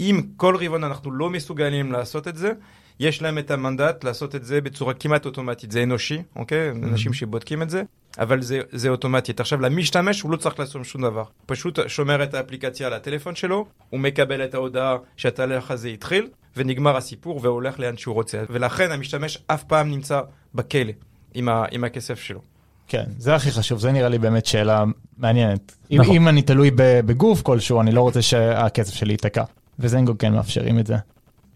[0.00, 2.52] אם כל רבעון אנחנו לא מסוגלים לעשות את זה,
[3.00, 5.70] יש להם את המנדט לעשות את זה בצורה כמעט אוטומטית.
[5.70, 6.70] זה אנושי, אוקיי?
[6.70, 6.84] Mm-hmm.
[6.84, 7.82] אנשים שבודקים את זה,
[8.18, 9.40] אבל זה, זה אוטומטית.
[9.40, 11.24] עכשיו, למשתמש הוא לא צריך לעשות שום דבר.
[11.46, 16.96] פשוט שומר את האפליקציה על הטלפון שלו, הוא מקבל את ההודעה שהתהליך הזה התחיל, ונגמר
[16.96, 18.42] הסיפור והולך לאן שהוא רוצה.
[18.50, 20.20] ולכן המשתמש אף פעם נמצא
[20.54, 20.92] בכלא
[21.34, 22.40] עם, ה, עם הכסף שלו.
[22.88, 24.84] כן, זה הכי חשוב, זה נראה לי באמת שאלה
[25.18, 25.76] מעניינת.
[25.90, 26.06] נכון.
[26.06, 29.44] אם, אם אני תלוי בגוף כלשהו, אני לא רוצה שהכסף שלי ייתקע.
[29.80, 30.96] וזנגו כן מאפשרים את זה.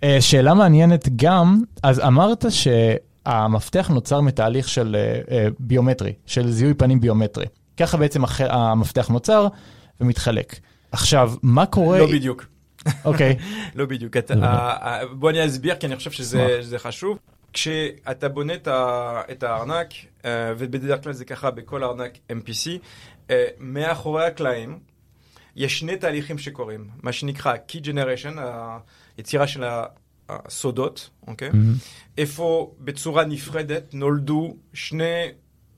[0.05, 6.75] אה, שאלה מעניינת גם, אז אמרת שהמפתח נוצר מתהליך של אה, אה, ביומטרי, של זיהוי
[6.75, 7.47] פנים ביומטרי.
[7.77, 9.49] ככה בעצם המפתח נוצר
[10.01, 10.59] ומתחלק.
[10.93, 11.99] עכשיו, מה קורה...
[11.99, 12.45] לא בדיוק.
[13.05, 13.37] אוקיי,
[13.75, 14.17] לא בדיוק.
[14.31, 14.49] לא.
[15.13, 17.19] בוא אני אסביר, כי אני חושב שזה חשוב.
[17.53, 18.53] כשאתה בונה
[19.31, 19.89] את הארנק,
[20.59, 22.71] ובדרך כלל זה ככה בכל ארנק MPC,
[23.61, 24.79] מאחורי הקלעים
[25.57, 28.39] יש שני תהליכים שקורים, מה שנקרא Key Generation,
[29.17, 29.65] היצירה של
[30.29, 31.51] הסודות, אוקיי?
[32.19, 35.29] איפה בצורה נפרדת נולדו שני,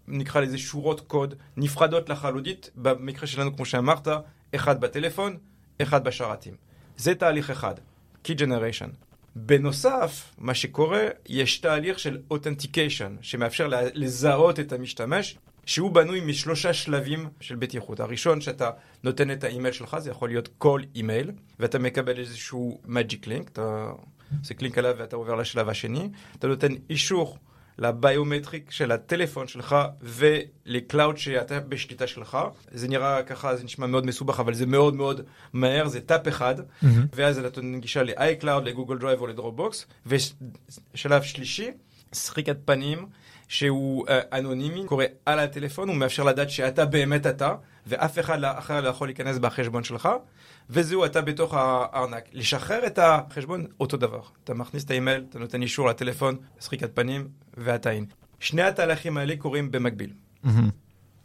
[0.08, 4.08] נקרא לזה שורות קוד, נפרדות לחלוטית, במקרה שלנו, כמו שאמרת,
[4.54, 5.36] אחד בטלפון,
[5.82, 6.54] אחד בשרתים.
[6.96, 7.74] זה תהליך אחד,
[8.24, 8.88] Key Generation.
[9.36, 17.28] בנוסף, מה שקורה, יש תהליך של Authentication, שמאפשר לזהות את המשתמש, שהוא בנוי משלושה שלבים
[17.40, 18.00] של בטיחות.
[18.00, 18.70] הראשון, שאתה
[19.02, 23.90] נותן את האימייל שלך, זה יכול להיות כל אימייל, ואתה מקבל איזשהו magic link, אתה
[24.40, 27.38] עושה קלינק עליו ואתה עובר לשלב השני, אתה נותן אישור
[27.78, 32.38] ל-biometric של הטלפון שלך ול-cloud שאתה בשליטה שלך.
[32.72, 35.20] זה נראה ככה, זה נשמע מאוד מסובך, אבל זה מאוד מאוד
[35.52, 36.54] מהר, זה tap אחד,
[37.12, 39.86] ואז אתה נותן גישה ל-iCloud, ל-Google Drive או ל-Dropbox.
[40.06, 41.70] ושלב שלישי,
[42.12, 43.06] סריקת פנים.
[43.48, 47.54] שהוא אה, אנונימי, קורא על הטלפון, הוא מאפשר לדעת שאתה באמת אתה,
[47.86, 50.08] ואף אחד לא- אחר לא יכול להיכנס בחשבון שלך,
[50.70, 52.24] וזהו, אתה בתוך הארנק.
[52.32, 54.20] לשחזר את החשבון, אותו דבר.
[54.44, 58.04] אתה מכניס את האימייל, אתה נותן אישור לטלפון, סריקת פנים, ואתה אין.
[58.40, 60.10] שני התהליכים האלה קורים במקביל.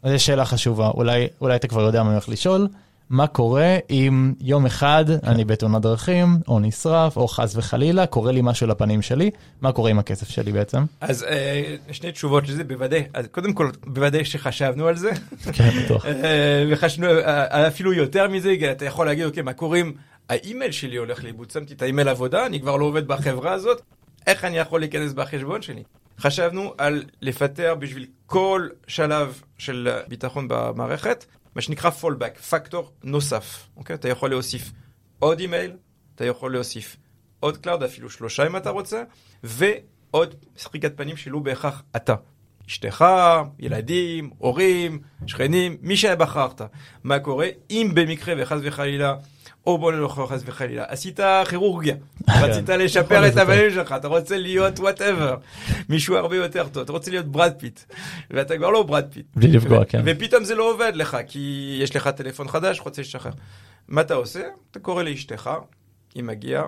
[0.04, 2.68] אז יש שאלה חשובה, אולי, אולי אתה כבר יודע מה הולך לשאול.
[3.12, 8.40] מה קורה אם יום אחד אני בתאונת דרכים, או נשרף, או חס וחלילה, קורה לי
[8.44, 10.84] משהו לפנים שלי, מה קורה עם הכסף שלי בעצם?
[11.02, 13.04] אז אה, שני תשובות לזה, בוודאי.
[13.14, 15.12] אז קודם כל, בוודאי שחשבנו על זה.
[15.54, 16.06] כן, בטוח.
[16.06, 19.92] אה, וחשבנו אה, אפילו יותר מזה, אתה יכול להגיד, אוקיי, מה קורה אם
[20.30, 21.52] האימייל שלי הולך לאיבוד?
[21.52, 23.82] שמתי את האימייל עבודה, אני כבר לא עובד בחברה הזאת,
[24.28, 25.84] איך אני יכול להיכנס בחשבון שלי?
[26.20, 33.94] חשבנו על לפתח בשביל כל שלב של ביטחון במערכת, מה שנקרא fallback, factor נוסף, אוקיי?
[33.94, 34.72] אתה יכול להוסיף
[35.20, 35.72] עוד אימייל,
[36.16, 36.98] אתה יכול להוסיף
[37.40, 39.04] עוד cloud, אפילו שלושה אם אתה רוצה,
[39.44, 42.16] ועוד סריקת פנים שלא בהכרח אתה.
[42.68, 43.06] אשתך,
[43.60, 46.62] ילדים, הורים, שכנים, מי שבחרת.
[47.04, 49.16] מה קורה אם במקרה וחס וחלילה,
[49.68, 51.20] או בוא נלך חס וחלילה, עשית
[51.50, 51.96] כירורגיה,
[52.42, 53.42] רצית לשפר את לספר.
[53.42, 55.36] הבנים שלך, אתה רוצה להיות whatever,
[55.90, 57.80] מישהו הרבה יותר טוב, אתה רוצה להיות ברד פיט,
[58.32, 59.26] ואתה כבר לא ברד פיט.
[59.36, 60.04] בלי לפגוע, כן.
[60.06, 63.32] ופתאום זה לא עובד לך, כי יש לך טלפון חדש, רוצה לשחזר.
[63.88, 64.42] מה אתה עושה?
[64.72, 65.50] אתה קורא לאשתך,
[66.16, 66.64] היא מגיעה,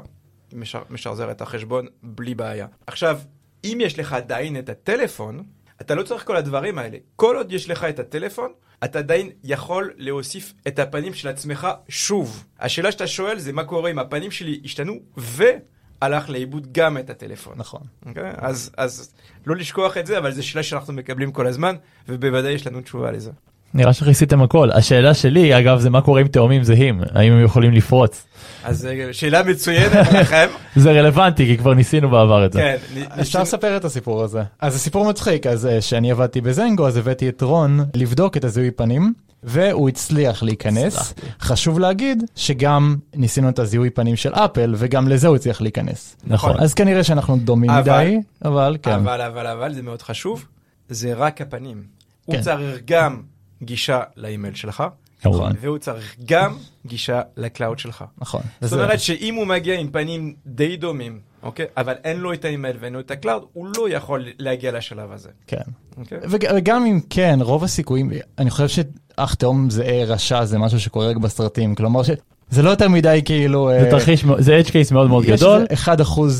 [0.54, 2.68] משר, משחזר את החשבון בלי בעיה.
[2.88, 3.20] עכשיו,
[3.64, 5.44] אם יש לך עדיין את הטלפון,
[5.82, 6.98] אתה לא צריך כל הדברים האלה.
[7.16, 8.52] כל עוד יש לך את הטלפון,
[8.86, 12.46] אתה עדיין יכול להוסיף את הפנים של עצמך שוב.
[12.60, 17.54] השאלה שאתה שואל זה מה קורה אם הפנים שלי השתנו והלך לאיבוד גם את הטלפון.
[17.58, 17.82] נכון.
[18.06, 18.32] אוקיי?
[18.38, 19.14] אז, אז
[19.46, 21.76] לא לשכוח את זה, אבל זו שאלה שאנחנו מקבלים כל הזמן,
[22.08, 23.32] ובוודאי יש לנו תשובה לזה.
[23.74, 24.70] נראה שכיסיתם הכל.
[24.72, 28.26] השאלה שלי, אגב, זה מה קורה עם תאומים זהים, האם הם יכולים לפרוץ?
[28.64, 30.48] אז אה, שאלה מצוינת לכם.
[30.76, 32.60] זה רלוונטי, כי כבר ניסינו בעבר את זה.
[32.60, 34.44] כן, נ- אפשר לספר את הסיפור הזה.
[34.60, 38.44] אז זה סיפור מצחיק, אז אה, שאני עבדתי בזנגו, אז הבאתי את רון לבדוק את
[38.44, 41.14] הזיהוי פנים, והוא הצליח להיכנס.
[41.42, 46.16] חשוב להגיד שגם ניסינו את הזיהוי פנים של אפל, וגם לזה הוא הצליח להיכנס.
[46.28, 46.56] נכון.
[46.60, 48.92] אז כנראה שאנחנו דומים אבל- מדי, אבל כן.
[48.92, 50.46] אבל, אבל, אבל, זה מאוד חשוב,
[50.90, 51.82] זה רק הפנים.
[52.26, 52.42] הוא כן.
[52.42, 53.22] צריך גם
[53.64, 54.84] גישה לאימייל שלך,
[55.22, 55.52] כמובן.
[55.62, 58.04] והוא צריך גם גישה ל-cloud שלך.
[58.18, 58.42] נכון.
[58.62, 61.66] זאת אומרת שאם הוא מגיע עם פנים די דומים, אוקיי?
[61.78, 65.30] אבל אין לו את האימייל ואין לו את ה-cloud, הוא לא יכול להגיע לשלב הזה,
[65.48, 65.62] כן.
[65.98, 66.18] אוקיי?
[66.30, 71.08] וג- וגם אם כן, רוב הסיכויים, אני חושב שאח תאום זהה רשע זה משהו שקורה
[71.10, 73.70] רק בסרטים, כלומר שזה לא יותר מדי כאילו...
[73.80, 75.66] זה אה, תרחיש, זה edge case מאוד מאוד יש גדול.
[75.70, 76.00] איזה 1%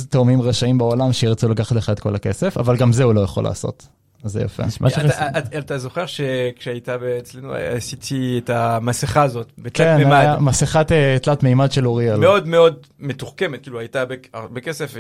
[0.10, 3.44] תאומים רשעים בעולם שירצו לקחת לך את כל הכסף, אבל גם זה הוא לא יכול
[3.44, 3.88] לעשות.
[4.24, 4.64] זה יפה.
[4.64, 5.20] אתה- שכס-
[5.58, 11.44] אתה- זוכר שכשהיית אצלנו עשיתי את המסכה הזאת, בתלת כן, מימד, היה מסכת אה, תלת
[11.44, 12.20] מימד של אוריאל.
[12.20, 14.94] מאוד מאוד מתוחכמת, כאילו הייתה הרבה- כסף,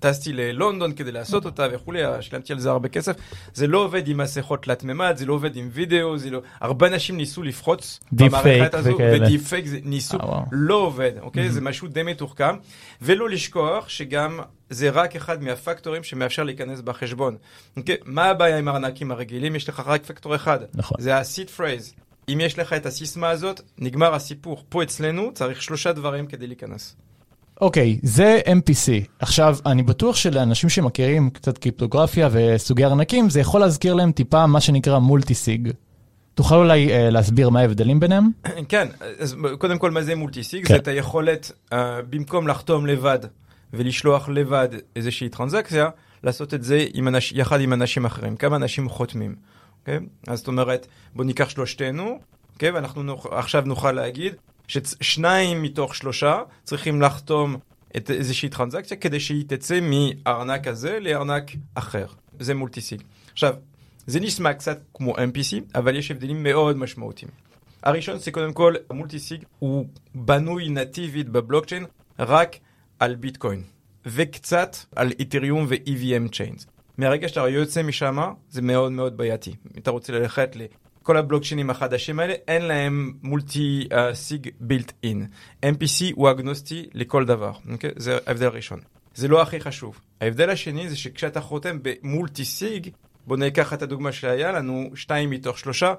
[0.00, 3.16] טסתי ללונדון כדי לעשות אותה וכולי, שילמתי על זה הרבה כסף.
[3.54, 6.40] זה לא עובד עם מסכות תלת מימד, זה לא עובד עם וידאו, זה לא...
[6.60, 7.42] הרבה אנשים ניסו
[8.04, 8.96] Deep במערכת הזו.
[9.00, 10.40] ודיפ פייק זה ניסו, אה.
[10.52, 11.50] לא עובד, אוקיי?
[11.50, 12.54] זה משהו די מתוחכם.
[13.02, 17.36] ולא לשכוח שגם זה רק אחד מהפקטורים שמאפשר להיכנס בחשבון.
[17.76, 17.96] אוקיי?
[18.04, 19.56] מה הבעיה עם הארנקים הרגילים?
[19.56, 20.58] יש לך רק פקטור אחד.
[20.74, 20.96] נכון.
[21.00, 22.00] זה ה-seed phrase.
[22.28, 24.64] אם יש לך את הסיסמה הזאת, נגמר הסיפור.
[24.68, 26.96] פה אצלנו צריך שלושה דברים כדי להיכנס.
[27.60, 29.06] אוקיי, זה MPC.
[29.18, 34.60] עכשיו, אני בטוח שלאנשים שמכירים קצת קריפטוגרפיה וסוגי ארנקים, זה יכול להזכיר להם טיפה מה
[34.60, 35.70] שנקרא מולטי סיג.
[36.34, 38.30] תוכל אולי אה, להסביר מה ההבדלים ביניהם?
[38.68, 40.66] כן, אז קודם כל מה זה מולטיסיג?
[40.66, 40.74] כן.
[40.74, 41.74] זה את היכולת, uh,
[42.10, 43.18] במקום לחתום לבד
[43.76, 45.88] ולשלוח לבד איזושהי טרנזקציה,
[46.22, 48.36] לעשות את זה עם אנש, יחד עם אנשים אחרים.
[48.36, 49.34] כמה אנשים חותמים,
[49.80, 49.98] אוקיי?
[50.26, 52.18] אז זאת אומרת, בוא ניקח שלושתנו,
[52.52, 52.70] אוקיי?
[52.70, 53.26] ואנחנו נוכ...
[53.26, 54.34] עכשיו נוכל להגיד,
[54.68, 57.56] ששניים מתוך שלושה צריכים לחתום
[57.96, 62.06] את איזושהי טרנזקציה כדי שהיא תצא מארנק הזה לארנק אחר.
[62.40, 63.02] זה מולטיסיג.
[63.32, 63.54] עכשיו,
[64.06, 67.30] זה נשמע קצת כמו MPC, אבל יש הבדלים מאוד משמעותיים.
[67.82, 71.84] הראשון זה קודם כל, המולטיסיג הוא בנוי נטיבית בבלוקצ'יין
[72.18, 72.56] רק
[72.98, 73.62] על ביטקוין,
[74.06, 76.66] וקצת על איתריום ו-EVM Chains.
[76.98, 78.18] מהרגע שאתה יוצא משם,
[78.50, 79.50] זה מאוד מאוד בעייתי.
[79.50, 85.26] אם אתה רוצה ללכת לכל הבלוקצ'יינים החדשים האלה, אין להם מולטי סיג בילט אין.
[85.66, 87.90] MPC הוא אגנוסטי לכל דבר, אוקיי?
[87.96, 88.80] זה ההבדל הראשון.
[89.14, 90.00] זה לא הכי חשוב.
[90.20, 92.90] ההבדל השני זה שכשאתה חותם במולטי סיג,
[93.26, 95.94] בוא ניקח את הדוגמה שהיה לנו, שתיים מתוך שלושה,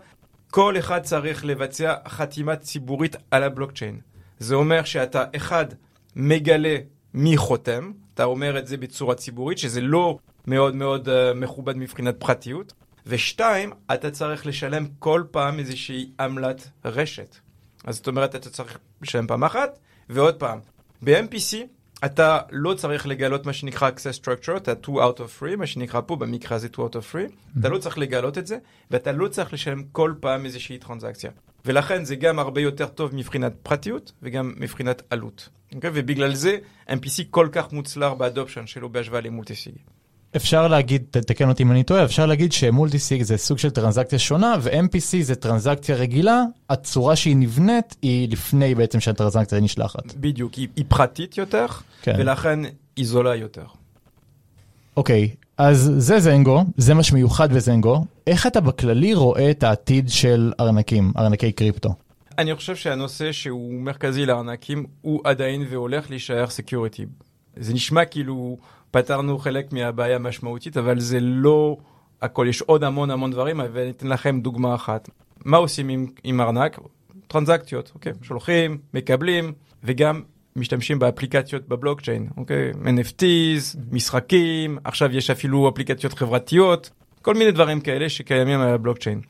[0.52, 4.00] כל אחד צריך לבצע חתימה ציבורית על הבלוקצ'יין.
[4.40, 5.66] זה אומר שאתה, אחד,
[6.16, 6.78] מגלה
[7.14, 12.16] מי חותם, אתה אומר את זה בצורה ציבורית, שזה לא מאוד מאוד uh, מכובד מבחינת
[12.20, 12.74] פרטיות,
[13.08, 17.36] ושתיים, אתה צריך לשלם כל פעם איזושהי עמלת רשת.
[17.84, 20.60] אז זאת אומרת, אתה צריך לשלם פעם אחת, ועוד פעם.
[21.02, 21.56] ב-MPC
[22.06, 26.02] אתה לא צריך לגלות מה שנקרא access structure, אתה 2 out of 3, מה שנקרא
[26.06, 27.60] פה במקרה הזה 2 out of 3, mm-hmm.
[27.60, 28.58] אתה לא צריך לגלות את זה,
[28.92, 31.32] ואתה לא צריך לשלם כל פעם איזושהי טרנזקציה.
[31.66, 35.50] ולכן זה גם הרבה יותר טוב מבחינת פרטיות וגם מבחינת עלות.
[35.50, 35.76] Okay?
[35.76, 35.90] אוקיי?
[35.94, 36.58] ובגלל זה
[36.90, 39.74] MPC כל כך מוצלח באדופשן שלו בהשוואה למולטיסיג.
[40.36, 44.56] אפשר להגיד, תתקן אותי אם אני טועה, אפשר להגיד שמולטיסיג זה סוג של טרנזקציה שונה,
[44.62, 50.14] ו-MPC זה טרנזקציה רגילה, הצורה שהיא נבנית היא לפני בעצם שה transaction נשלחת.
[50.16, 51.66] בדיוק, היא, היא פרטית יותר,
[52.02, 52.16] כן.
[52.18, 52.60] ולכן
[52.96, 53.66] היא זולה יותר.
[54.98, 58.06] אוקיי, אז זה זנגו, זה מה שמיוחד בזנגו.
[58.28, 61.90] איך אתה בכללי רואה את העתיד של ארנקים, ארנקי קריפטו?
[62.38, 67.06] אני חושב שהנושא שהוא מרכזי לארנקים הוא עדיין והולך להישאר security.
[67.58, 68.58] זה נשמע כאילו
[68.92, 71.78] פתרנו חלק מהבעיה המשמעותית, אבל זה לא
[72.22, 75.10] הכל, יש עוד המון המון דברים, ואני אתן לכם דוגמה אחת.
[75.46, 76.80] מה עושים עם, עם ארנק?
[77.28, 78.14] טרנזקציות, אוקיי?
[78.22, 80.22] שולחים, מקבלים, וגם
[80.56, 82.72] משתמשים באפליקציות בבלוקצ'יין, אוקיי?
[82.72, 86.90] NFTs, משחקים, עכשיו יש אפילו אפליקציות חברתיות,
[87.22, 89.22] כל מיני דברים כאלה שקיימים על הבלוקצ'יין.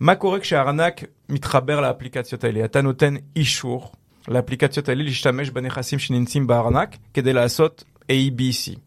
[0.00, 2.64] מה קורה כשהארנק מתחבר לאפליקציות האלה?
[2.64, 3.92] אתה נותן אישור
[4.28, 8.78] לאפליקציות האלה להשתמש בנכסים שנמצאים בארנק כדי לעשות ABC.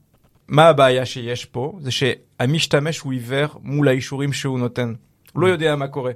[0.48, 1.78] מה הבעיה שיש פה?
[1.82, 4.94] זה שהמשתמש הוא עיוור מול האישורים שהוא נותן.
[5.34, 6.12] הוא לא יודע מה קורה.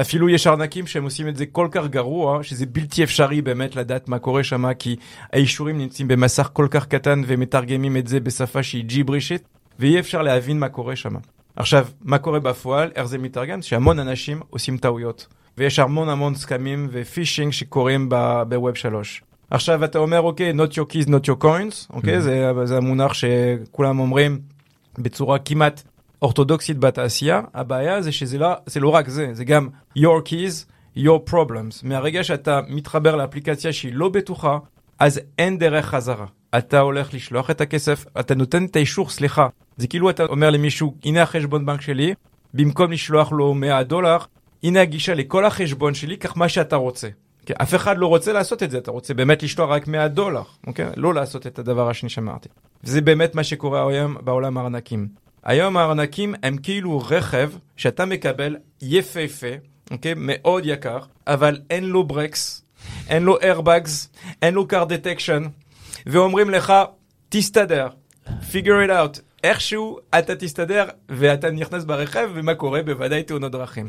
[0.00, 4.08] אפילו יש ארנקים שהם עושים את זה כל כך גרוע, שזה בלתי אפשרי באמת לדעת
[4.08, 4.96] מה קורה שם, כי
[5.32, 9.42] האישורים נמצאים במסך כל כך קטן ומתרגמים את זה בשפה שהיא ג'יברישית,
[9.78, 11.14] ואי אפשר להבין מה קורה שם.
[11.56, 13.62] עכשיו, מה קורה בפועל, איך זה מתרגם?
[13.62, 15.26] שהמון אנשים עושים טעויות.
[15.58, 18.08] ויש המון המון סכמים ופישינג שקורים
[18.48, 19.22] בווב 3.
[19.50, 22.16] עכשיו אתה אומר, אוקיי, not your keys, not your coins, אוקיי?
[22.16, 22.20] Mm-hmm.
[22.20, 24.40] זה, זה המונח שכולם אומרים
[24.98, 25.82] בצורה כמעט
[26.22, 27.40] אורתודוקסית בתעשייה.
[27.54, 31.80] הבעיה זה שזה לא, זה לא רק זה, זה גם your keys, your problems.
[31.82, 34.58] מהרגע שאתה מתחבר לאפליקציה שהיא לא בטוחה,
[34.98, 36.26] אז אין דרך חזרה.
[36.58, 39.48] אתה הולך לשלוח את הכסף, אתה נותן את האישור, סליחה.
[39.76, 42.14] זה כאילו אתה אומר למישהו, הנה החשבון בנק שלי,
[42.54, 44.18] במקום לשלוח לו 100 דולר,
[44.62, 47.08] הנה הגישה לכל החשבון שלי, קח מה שאתה רוצה.
[47.46, 50.42] כי אף אחד לא רוצה לעשות את זה, אתה רוצה באמת לשלוח רק 100 דולר,
[50.66, 50.86] אוקיי?
[50.96, 52.48] לא לעשות את הדבר השני שאמרתי.
[52.84, 55.08] וזה באמת מה שקורה היום בעולם הארנקים.
[55.44, 59.46] היום הארנקים הם כאילו רכב שאתה מקבל יפהפה,
[59.90, 60.14] אוקיי?
[60.16, 62.64] מאוד יקר, אבל אין לו ברקס,
[63.08, 64.08] אין לו airbags,
[64.42, 65.42] אין לו car detection,
[66.06, 66.72] ואומרים לך,
[67.28, 67.88] תסתדר,
[68.26, 69.20] figure it out.
[69.44, 72.82] איכשהו אתה תסתדר ואתה נכנס ברכב ומה קורה?
[72.82, 73.88] בוודאי תאונות דרכים.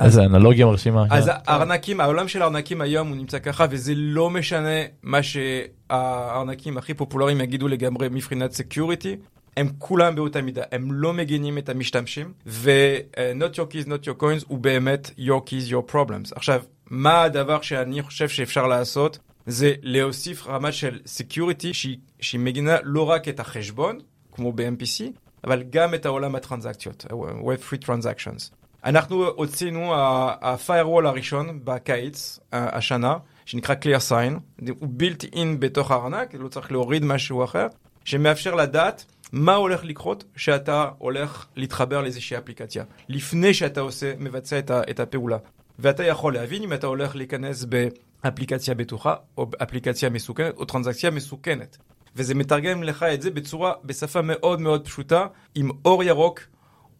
[0.00, 1.04] איזה אנלוגיה מרשימה.
[1.10, 6.94] אז הארנקים, העולם של הארנקים היום הוא נמצא ככה, וזה לא משנה מה שהארנקים הכי
[6.94, 9.16] פופולריים יגידו לגמרי מבחינת security.
[9.56, 14.22] הם כולם באותה מידה, הם לא מגינים את המשתמשים, ו- not your keys, not your
[14.22, 16.32] coins הוא באמת your keys, your problems.
[16.34, 19.18] עכשיו, מה הדבר שאני חושב שאפשר לעשות?
[19.46, 23.98] זה להוסיף רמה של security שהיא, שהיא מגינה לא רק את החשבון,
[24.32, 25.04] כמו ב- MPC,
[25.44, 27.06] אבל גם את העולם הטרנזקציות,
[27.42, 28.50] Web3 Transactions.
[28.84, 36.48] אנחנו הוצאנו ה-firewall הראשון בקיץ השנה, שנקרא clear sign, הוא built in בתוך הארנק, לא
[36.48, 37.66] צריך להוריד משהו אחר,
[38.04, 44.70] שמאפשר לדעת מה הולך לקרות שאתה הולך להתחבר לאיזושהי אפליקציה, לפני שאתה עושה, מבצע את,
[44.70, 45.38] את הפעולה.
[45.78, 51.76] ואתה יכול להבין אם אתה הולך להיכנס באפליקציה בטוחה, או אפליקציה מסוכנת, או טרנזקציה מסוכנת.
[52.16, 56.40] וזה מתרגם לך את זה בצורה, בשפה מאוד מאוד פשוטה, עם אור ירוק,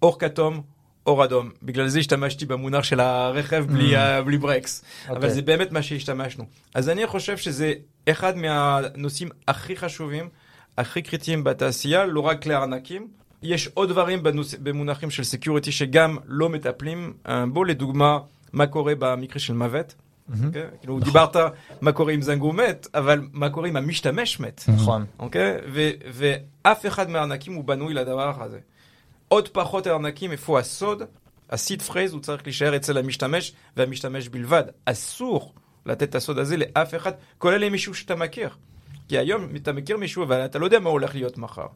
[0.03, 0.63] אור כתום,
[1.07, 1.51] אור אדום.
[1.63, 4.23] בגלל זה השתמשתי במונח של הרכב בלי, mm.
[4.25, 4.83] בלי ברקס.
[4.83, 5.09] Okay.
[5.11, 5.31] אבל אוקיי.
[5.31, 6.45] זה באמת מה שהשתמשנו.
[6.75, 7.73] אז אני חושב שזה
[8.09, 10.29] אחד מהנושאים הכי חשובים,
[10.79, 13.09] הכי קריטיים בתעשייה, לא רק כלפי ארנקים.
[13.43, 14.55] יש עוד דברים בנוס...
[14.55, 18.19] במונחים של security שגם לא מטפלים uh, בו, לדוגמה,
[18.53, 19.95] מה קורה במקרה של מוות.
[20.47, 20.63] אוקיי?
[20.81, 21.37] כאילו, דיברת
[21.81, 24.65] מה קורה אם זנגו מת, אבל מה קורה אם המשתמש מת.
[24.69, 25.05] נכון.
[25.19, 25.57] אוקיי?
[26.13, 28.59] ואף אחד מהארנקים הוא בנוי לדבר הזה.
[29.29, 31.03] עוד פחות הארנקים, איפה הסוד?
[31.51, 34.65] ה seed phrase הוא צריך להישאר אצל המשתמש והמשתמש בלבד.
[34.85, 35.55] אסור
[35.87, 38.51] לתת את הסוד הזה לאף אחד, כולל למישהו שאתה מכיר.
[39.09, 41.67] כי היום אתה מכיר מישהו אבל אתה לא יודע מה הולך להיות מחר.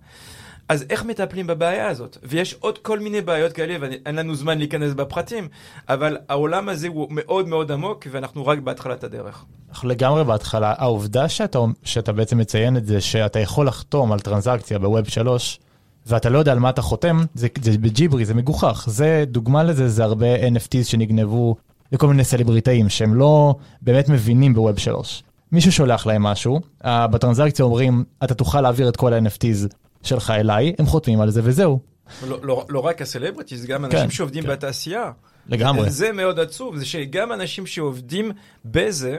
[0.70, 2.18] אז איך מטפלים בבעיה הזאת?
[2.22, 5.48] ויש עוד כל מיני בעיות כאלה, ואין לנו זמן להיכנס בפרטים,
[5.88, 9.44] אבל העולם הזה הוא מאוד מאוד עמוק, ואנחנו רק בהתחלת הדרך.
[9.70, 10.74] אנחנו לגמרי בהתחלה.
[10.78, 15.60] העובדה שאתה, שאתה בעצם מציין את זה, שאתה יכול לחתום על טרנזקציה בווב 3,
[16.06, 18.84] ואתה לא יודע על מה אתה חותם, זה, זה בג'יברי, זה מגוחך.
[18.88, 21.56] זה, דוגמה לזה, זה הרבה NFTs שנגנבו
[21.92, 25.22] לכל מיני סלבריטאים, שהם לא באמת מבינים בווב 3.
[25.52, 30.72] מישהו שולח להם משהו, uh, בטרנזקציה אומרים, אתה תוכל להעביר את כל ה-NFTs שלך אליי,
[30.78, 31.80] הם חותמים על זה וזהו.
[32.28, 34.48] לא, לא, לא רק הסלבריטיז, גם אנשים כן, שעובדים כן.
[34.48, 35.10] בתעשייה.
[35.46, 35.90] לגמרי.
[35.90, 38.30] זה מאוד עצוב, זה שגם אנשים שעובדים
[38.64, 39.18] בזה,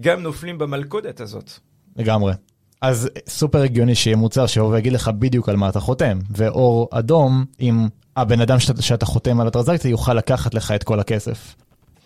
[0.00, 1.50] גם נופלים במלכודת הזאת.
[1.96, 2.32] לגמרי.
[2.80, 7.44] אז סופר הגיוני שיהיה מוצר שיבוא ויגיד לך בדיוק על מה אתה חותם, ואור אדום,
[7.60, 11.54] אם הבן אדם שאתה, שאתה חותם על הטרנזקציה יוכל לקחת לך את כל הכסף.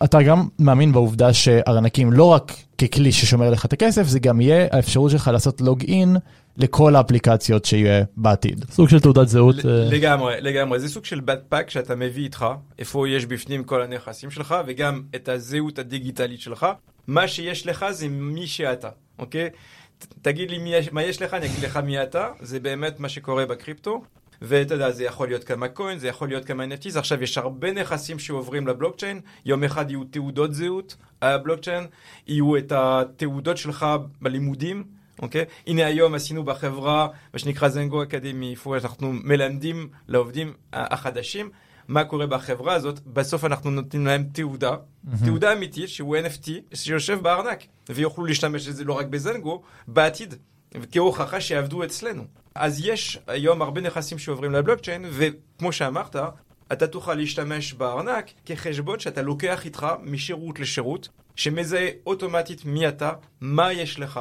[0.03, 2.53] אתה גם מאמין בעובדה שארנקים לא רק
[2.87, 6.17] ככלי ששומר לך את הכסף, זה גם יהיה האפשרות שלך לעשות לוג אין
[6.57, 8.65] לכל האפליקציות שיהיה בעתיד.
[8.71, 9.55] סוג של תעודת זהות.
[9.55, 10.79] אה, לגמרי, לגמרי.
[10.79, 12.45] זה סוג של בדפק שאתה מביא איתך,
[12.79, 16.65] איפה יש בפנים כל הנכסים שלך, וגם את הזהות הדיגיטלית שלך.
[17.07, 19.49] מה שיש לך זה מי שאתה, אוקיי?
[20.21, 23.45] תגיד לי מי, מה יש לך, אני אגיד לך מי אתה, זה באמת מה שקורה
[23.45, 24.01] בקריפטו.
[24.45, 27.71] ואתה יודע, זה יכול להיות כמה קוין, זה יכול להיות כמה NFTs, עכשיו יש הרבה
[27.71, 31.85] נכסים שעוברים לבלוקצ'יין, יום אחד יהיו תעודות זהות על הבלוקצ'יין,
[32.27, 33.85] יהיו את התעודות שלך
[34.21, 34.83] בלימודים,
[35.19, 35.45] אוקיי?
[35.67, 41.49] הנה היום עשינו בחברה, מה שנקרא זנגו אקדמי, אנחנו מלמדים לעובדים החדשים.
[41.87, 45.25] מה קורה בחברה הזאת, בסוף אנחנו נותנים להם תעודה, mm-hmm.
[45.25, 50.35] תעודה אמיתית שהוא NFT, שיושב בארנק, ויוכלו להשתמש בזה לא רק בזנגו, בעתיד,
[50.91, 52.23] כהוכחה שיעבדו אצלנו.
[52.55, 56.15] אז יש היום הרבה נכסים שעוברים לבלוקצ'יין, וכמו שאמרת,
[56.71, 63.11] אתה תוכל להשתמש בארנק כחשבון שאתה לוקח איתך משירות לשירות, שמזהה אוטומטית מי אתה,
[63.41, 64.19] מה יש לך,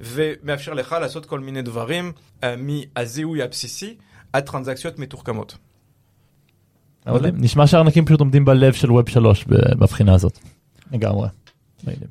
[0.00, 3.96] ומאפשר לך לעשות כל מיני דברים uh, מהזיהוי הבסיסי
[4.32, 5.56] עד טרנזקציות מתוחכמות.
[7.32, 9.44] נשמע שהארנקים פשוט עומדים בלב של ווב 3
[9.78, 10.38] בבחינה הזאת.
[10.92, 11.28] לגמרי.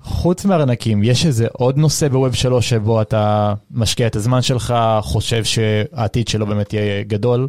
[0.01, 5.43] חוץ מארנקים, יש איזה עוד נושא בווב 3 שבו אתה משקיע את הזמן שלך, חושב
[5.43, 7.47] שהעתיד שלו באמת יהיה גדול?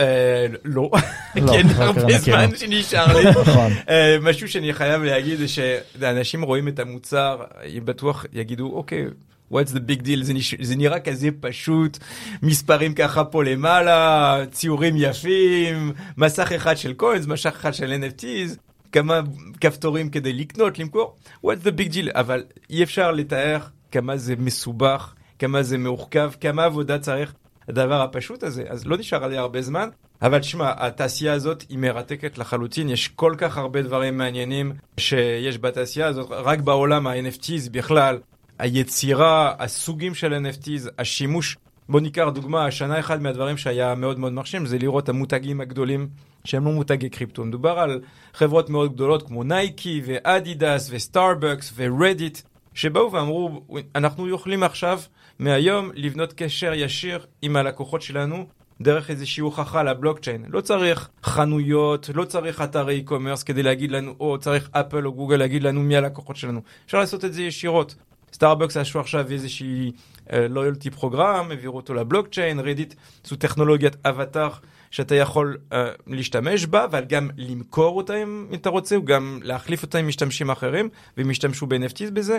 [0.00, 0.90] אה, לא,
[1.36, 3.30] לא, כי אין הרבה זמן שנשאר לי.
[3.30, 3.72] נכון.
[3.88, 7.36] אה, משהו שאני חייב להגיד זה שאנשים רואים את המוצר,
[7.84, 9.06] בטוח יגידו, אוקיי,
[9.52, 10.54] what's the big deal, זה, נש...
[10.62, 11.98] זה נראה כזה פשוט,
[12.42, 18.56] מספרים ככה פה למעלה, ציורים יפים, מסך אחד של קוינס, מסך אחד של NFTs,
[18.92, 19.20] כמה
[19.60, 23.58] כפתורים כדי לקנות, למכור, what's the big deal, אבל אי אפשר לתאר
[23.92, 27.34] כמה זה מסובך, כמה זה מורכב, כמה עבודה צריך
[27.68, 29.88] הדבר הפשוט הזה, אז לא נשאר עליה הרבה זמן.
[30.22, 36.06] אבל תשמע, התעשייה הזאת היא מרתקת לחלוטין, יש כל כך הרבה דברים מעניינים שיש בתעשייה
[36.06, 38.18] הזאת, רק בעולם ה- NFTs בכלל,
[38.58, 41.56] היצירה, הסוגים של NFTs, השימוש.
[41.88, 46.08] בוא ניקח דוגמה, השנה אחד מהדברים שהיה מאוד מאוד מרשים זה לראות המותגים הגדולים
[46.44, 47.44] שהם לא מותגי קריפטו.
[47.44, 48.00] מדובר על
[48.34, 52.38] חברות מאוד גדולות כמו נייקי ואדידס וסטארבקס ורדיט,
[52.74, 53.62] שבאו ואמרו,
[53.94, 55.00] אנחנו יכולים עכשיו,
[55.38, 58.46] מהיום, לבנות קשר ישיר עם הלקוחות שלנו
[58.80, 60.44] דרך איזושהי הוכחה לבלוקצ'יין.
[60.48, 65.36] לא צריך חנויות, לא צריך אתרי e-commerce כדי להגיד לנו, או צריך אפל או גוגל
[65.36, 66.60] להגיד לנו מי הלקוחות שלנו.
[66.86, 67.94] אפשר לעשות את זה ישירות.
[68.32, 69.92] סטארבקס עשו עכשיו איזושהי
[70.32, 74.48] loyalty uh, program, העבירו אותו לבלוקצ'יין, רדיט זו טכנולוגיית אבטר
[74.90, 75.74] שאתה יכול uh,
[76.06, 80.88] להשתמש בה, אבל גם למכור אותה אם אתה רוצה, וגם להחליף אותה עם משתמשים אחרים,
[81.16, 82.38] והם ישתמשו ב-NFTs בזה.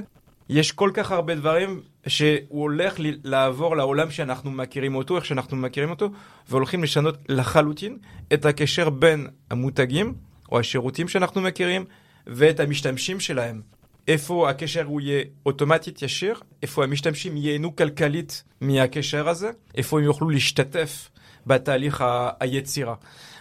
[0.50, 5.90] יש כל כך הרבה דברים שהוא הולך לעבור לעולם שאנחנו מכירים אותו, איך שאנחנו מכירים
[5.90, 6.10] אותו,
[6.50, 7.98] והולכים לשנות לחלוטין
[8.34, 10.14] את הקשר בין המותגים
[10.52, 11.86] או השירותים שאנחנו מכירים
[12.28, 13.77] ואת המשתמשים שלהם.
[14.08, 20.30] איפה הקשר הוא יהיה אוטומטית ישיר, איפה המשתמשים ייהנו כלכלית מהקשר הזה, איפה הם יוכלו
[20.30, 21.10] להשתתף
[21.48, 22.94] בתהליך ה- היצירה.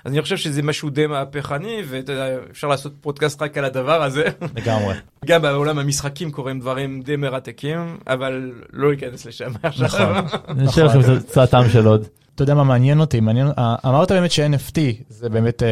[0.04, 4.24] אז אני חושב שזה משהו די מהפכני, ואפשר לעשות פודקאסט רק על הדבר הזה.
[4.56, 4.94] לגמרי.
[5.26, 9.86] גם בעולם המשחקים קורים דברים די מרתקים, אבל לא ניכנס לשם עכשיו.
[9.86, 10.24] נכון.
[10.58, 12.06] אני חושב ניתן לכם קצת טעם של עוד.
[12.34, 13.20] אתה יודע מה מעניין אותי?
[13.20, 15.68] מעניין, אה, אמרת באמת ש- NFT זה באמת אה,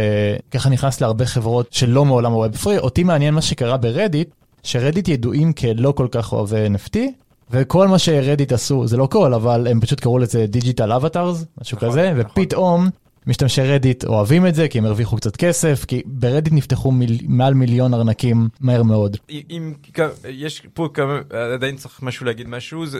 [0.51, 4.29] ככה נכנס להרבה חברות שלא מעולם ה Web3, אותי מעניין מה שקרה ברדיט,
[4.65, 6.99] שרדיט ידועים כלא כל כך אוהבי NFT,
[7.51, 11.77] וכל מה שרדיט עשו, זה לא כל, אבל הם פשוט קראו לזה digital avatars, משהו
[11.77, 12.31] נכון, כזה, נכון.
[12.31, 12.89] ופתאום
[13.27, 17.55] משתמשי רדיט אוהבים את זה כי הם הרוויחו קצת כסף, כי ברדיט נפתחו מיל, מעל
[17.55, 19.17] מיליון ארנקים מהר מאוד.
[19.51, 19.73] אם
[20.29, 21.21] יש פה כמה,
[21.55, 22.99] עדיין צריך משהו להגיד משהו, זה,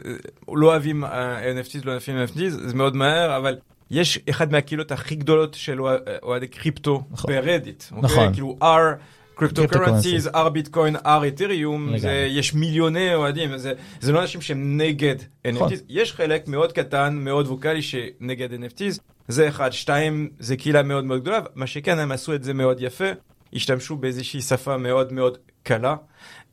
[0.49, 3.57] לא אוהבים uh, NFTs, לא אוהבים NFTs, זה מאוד מהר, אבל
[3.91, 5.79] יש אחד מהקהילות הכי גדולות של
[6.23, 7.35] אוהדי קריפטו נכון.
[7.35, 7.85] ברדיט.
[7.91, 8.03] אוקיי?
[8.03, 8.29] נכון.
[8.29, 8.33] Okay?
[8.33, 8.97] כאילו R.
[9.35, 11.95] קריפטו קורנסיז, R ביטקוין, R איתריום,
[12.29, 15.17] יש מיליוני אוהדים, זה, זה לא אנשים שהם נגד
[15.53, 15.73] נכון.
[15.73, 21.05] NFTs, יש חלק מאוד קטן, מאוד ווקאלי שנגד NFTs, זה אחד, שתיים, זה קהילה מאוד
[21.05, 23.11] מאוד גדולה, מה שכן, הם עשו את זה מאוד יפה,
[23.53, 25.97] השתמשו באיזושהי שפה מאוד מאוד קלה,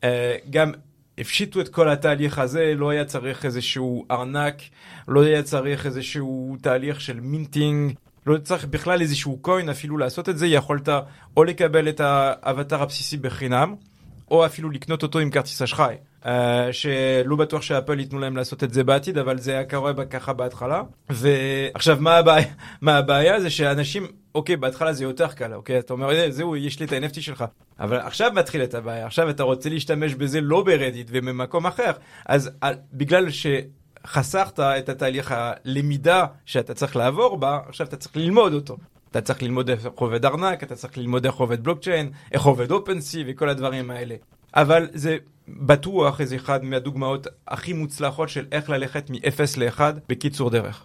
[0.00, 0.04] uh,
[0.50, 0.72] גם
[1.18, 4.62] הפשיטו את כל התהליך הזה, לא היה צריך איזשהו ארנק,
[5.08, 7.92] לא היה צריך איזשהו תהליך של minting,
[8.26, 10.88] לא צריך בכלל איזשהו coin אפילו לעשות את זה, יכולת
[11.36, 13.74] או לקבל את האבטר הבסיסי בחינם,
[14.30, 15.96] או אפילו לקנות אותו עם כרטיס אשראי.
[16.22, 16.26] Uh,
[16.72, 20.82] שלא בטוח שאפל ייתנו להם לעשות את זה בעתיד, אבל זה היה קורה ככה בהתחלה.
[21.10, 22.46] ועכשיו, מה הבעיה?
[22.82, 25.78] מה הבעיה זה שאנשים, אוקיי, בהתחלה זה יותר קל, אוקיי?
[25.78, 27.44] אתה אומר, אה, זהו, יש לי את ה-NFT שלך.
[27.80, 31.90] אבל עכשיו מתחיל את הבעיה, עכשיו אתה רוצה להשתמש בזה לא ברדיט וממקום אחר.
[32.26, 32.50] אז
[32.92, 33.46] בגלל ש...
[34.06, 38.76] חסכת את התהליך הלמידה שאתה צריך לעבור בה, עכשיו אתה צריך ללמוד אותו.
[39.10, 43.24] אתה צריך ללמוד איך עובד ארנק, אתה צריך ללמוד איך עובד בלוקצ'יין, איך עובד אופנסי
[43.26, 44.14] וכל הדברים האלה.
[44.54, 45.16] אבל זה
[45.48, 49.16] בטוח איזה אחד מהדוגמאות הכי מוצלחות של איך ללכת מ-0
[49.56, 50.84] ל-1 בקיצור דרך.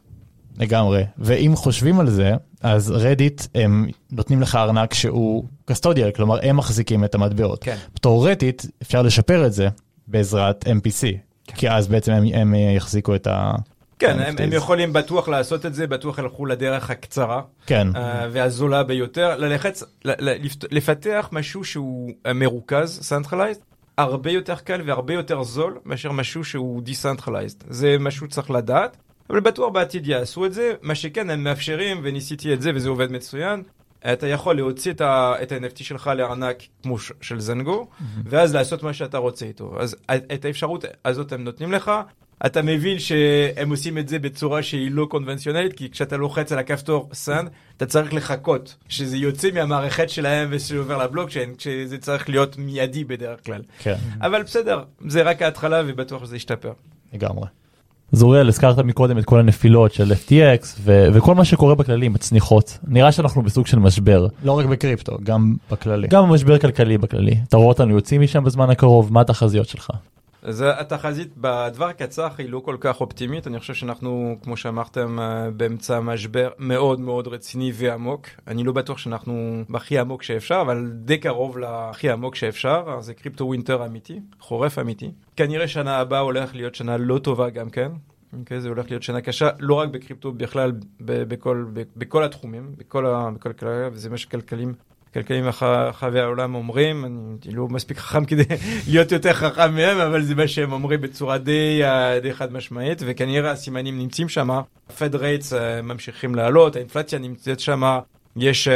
[0.57, 6.57] לגמרי, ואם חושבים על זה, אז רדיט הם נותנים לך ארנק שהוא custodial, כלומר הם
[6.57, 7.63] מחזיקים את המטבעות.
[7.63, 7.76] כן.
[8.01, 9.68] תאורטית אפשר לשפר את זה
[10.07, 11.27] בעזרת MPC.
[11.56, 13.52] כי אז בעצם הם, הם יחזיקו את ה...
[14.00, 17.41] כן, הם, הם יכולים בטוח לעשות את זה, בטוח הלכו לדרך הקצרה.
[17.66, 17.88] כן.
[17.93, 17.98] Uh,
[18.32, 19.78] והזולה ביותר, ללכת,
[20.72, 23.60] לפתח משהו שהוא מרוכז, centralized,
[23.98, 27.58] הרבה יותר קל והרבה יותר זול מאשר משהו שהוא decentralized.
[27.70, 28.98] זה משהו שצריך לדעת,
[29.30, 30.74] אבל בטוח בעתיד יעשו את זה.
[30.82, 33.64] מה שכן, הם מאפשרים, וניסיתי את זה וזה עובד מצוין,
[34.14, 38.03] אתה יכול להוציא את ה- NFT שלך לארנק כמו של זנגו, mm-hmm.
[38.26, 39.76] ואז לעשות מה שאתה רוצה איתו.
[39.80, 39.95] אז
[40.34, 41.91] את האפשרות הזאת הם נותנים לך.
[42.45, 47.10] אתה מבין שהם עושים את זה בצורה שהיא לא קונבנציונלית, כי כשאתה לוחץ על הכפתור
[47.14, 53.03] send, אתה צריך לחכות שזה יוצא מהמערכת שלהם ושזה עובר לבלוקצ'יין, כשזה צריך להיות מיידי
[53.03, 53.62] בדרך כלל.
[53.80, 53.95] כן.
[54.22, 56.74] אבל בסדר, זה רק ההתחלה ובטוח שזה ישתפר.
[57.14, 57.47] לגמרי.
[58.14, 62.16] אז אוריאל, הזכרת מקודם את כל הנפילות של FTX ו- וכל מה שקורה בכללי עם
[62.16, 62.78] הצניחות.
[62.88, 64.28] נראה שאנחנו בסוג של משבר.
[64.43, 66.08] לא רק בקריפטו, גם בכללי.
[66.08, 67.38] גם משבר כלכלי בכללי.
[67.49, 69.89] אתה רואה אותנו יוצאים משם בזמן הקרוב, מה התחזיות שלך?
[70.42, 75.52] אז התחזית בטווח הקצר היא לא כל כך אופטימית, אני חושב שאנחנו, כמו שאמרתם, אה,
[75.52, 78.28] באמצע משבר מאוד מאוד רציני ועמוק.
[78.48, 83.45] אני לא בטוח שאנחנו הכי עמוק שאפשר, אבל די קרוב להכי עמוק שאפשר, זה crypto
[83.45, 85.12] winter אמיתי, חורף אמיתי.
[85.36, 87.92] כנראה שנה הבאה הולך להיות שנה לא טובה גם כן.
[88.34, 88.62] Okay, אוקיי?
[88.62, 91.66] זה הולך להיות שנה קשה, לא רק בקריפטו, בכלל בכל,
[91.98, 94.74] בכל התחומים, בכל, בכל כלל, וזה מה שכלכלים
[95.18, 98.43] כלכלים ברחבי העולם אומרים, אני לא מספיק חכם כדי
[98.89, 103.01] להיות יותר חכם מהם, אבל זה מה שהם אומרים בצורה די, אה, די חד משמעית,
[103.05, 104.49] וכנראה הסימנים נמצאים שם,
[104.89, 107.99] הפד רייטס אה, ממשיכים לעלות, האינפלציה נמצאת שם,
[108.39, 108.72] יש uh,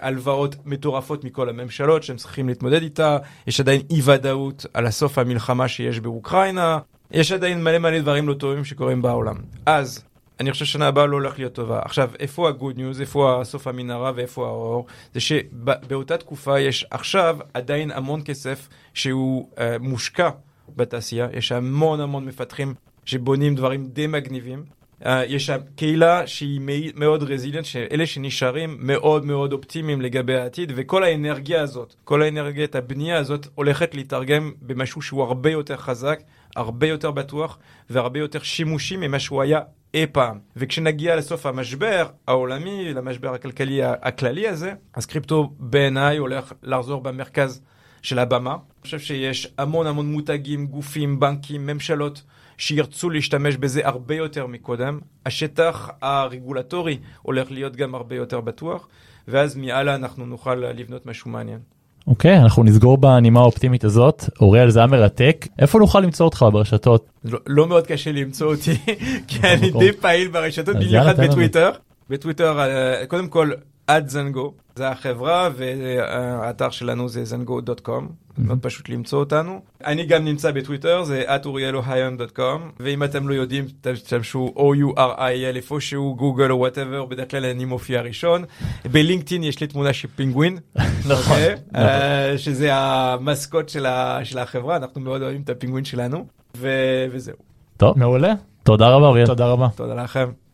[0.00, 5.68] הלוואות מטורפות מכל הממשלות שהם צריכים להתמודד איתה, יש עדיין אי ודאות על הסוף המלחמה
[5.68, 6.78] שיש באוקראינה,
[7.10, 9.36] יש עדיין מלא מלא דברים לא טובים שקורים בעולם.
[9.66, 10.04] אז
[10.40, 11.80] אני חושב ששנה הבאה לא הולך להיות טובה.
[11.84, 14.86] עכשיו, איפה הגוד ניוז, איפה סוף המנהרה ואיפה האור?
[15.14, 20.30] זה שבאותה תקופה יש עכשיו עדיין המון כסף שהוא uh, מושקע
[20.76, 22.74] בתעשייה, יש המון המון מפתחים
[23.04, 24.64] שבונים דברים די מגניבים.
[25.02, 26.60] Uh, יש שם קהילה שהיא
[26.94, 33.18] מאוד רזיליאנט, שאלה שנשארים מאוד מאוד אופטימיים לגבי העתיד, וכל האנרגיה הזאת, כל האנרגיית הבנייה
[33.18, 36.20] הזאת הולכת להתרגם במשהו שהוא הרבה יותר חזק,
[36.56, 37.58] הרבה יותר בטוח
[37.90, 39.60] והרבה יותר שימושי ממה שהוא היה
[39.94, 40.38] אי פעם.
[40.56, 47.62] וכשנגיע לסוף המשבר העולמי, למשבר הכלכלי הכללי הזה, אז קריפטו בעיניי הולך לחזור במרכז
[48.02, 48.52] של הבמה.
[48.52, 52.22] אני חושב שיש המון המון מותגים, גופים, בנקים, ממשלות,
[52.58, 55.00] שירצו להשתמש בזה הרבה יותר מקודם.
[55.26, 58.88] השטח הרגולטורי הולך להיות גם הרבה יותר בטוח,
[59.28, 61.60] ואז מעלה אנחנו נוכל לבנות משהו מעניין.
[62.08, 64.24] אוקיי, אוקיי, אנחנו נסגור בנימה האופטימית הזאת.
[64.40, 65.46] אוריאל זה היה מרתק.
[65.58, 67.10] איפה נוכל למצוא אותך ברשתות?
[67.24, 68.74] לא, לא מאוד קשה למצוא אותי,
[69.28, 71.70] כי אני די פעיל ברשתות, במיוחד בטוויטר.
[72.10, 73.50] בטוויטר, אה, קודם כל,
[73.88, 78.08] at ZenGo, זה החברה, והאתר שלנו זה ZenGo.com,
[78.38, 79.60] מאוד פשוט למצוא אותנו.
[79.84, 86.14] אני גם נמצא בטוויטר, זה at Ouriel Ohayon, ואם אתם לא יודעים, תשתמשו O-U-R-I-L איפשהו,
[86.16, 88.44] גוגל או whatever, בדרך כלל אני מופיע ראשון.
[88.92, 91.54] בלינקדאין יש לי תמונה של פינגווין, נכון, אוקיי?
[91.72, 91.86] נכון.
[91.86, 96.26] אה, שזה המסקוט של החברה, אנחנו מאוד אוהבים את הפינגווין שלנו,
[96.56, 97.36] וזהו.
[97.76, 98.32] טוב, מעולה.
[98.62, 99.26] תודה רבה אוריאל.
[99.26, 99.68] תודה רבה.
[99.76, 100.47] תודה לכם.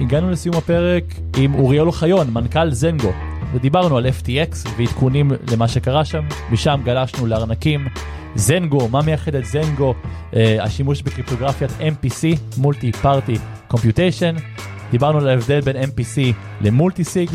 [0.00, 1.04] הגענו לסיום הפרק
[1.36, 3.12] עם אוריאל אוחיון, מנכ"ל זנגו,
[3.52, 7.86] ודיברנו על FTX ועדכונים למה שקרה שם, משם גלשנו לארנקים,
[8.34, 9.94] זנגו, מה מייחד את זנגו,
[10.34, 13.34] אה, השימוש בקריפטוגרפיית MPC, multi-party
[13.68, 14.34] computation,
[14.90, 16.18] דיברנו על ההבדל בין MPC
[16.60, 17.30] ל multi-sig,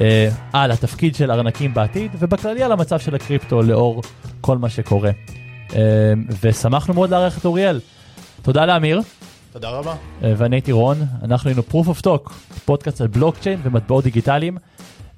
[0.00, 4.02] אה, על התפקיד של ארנקים בעתיד, ובכללי על המצב של הקריפטו לאור
[4.40, 5.10] כל מה שקורה.
[5.74, 5.80] אה,
[6.42, 7.80] ושמחנו מאוד לארח את אוריאל.
[8.42, 9.00] תודה לאמיר.
[9.56, 9.94] תודה רבה.
[10.22, 12.32] אה, ואני הייתי רון, אנחנו היינו Proof of Talk,
[12.64, 14.58] פודקאסט על בלוקצ'יין ומטבעות דיגיטליים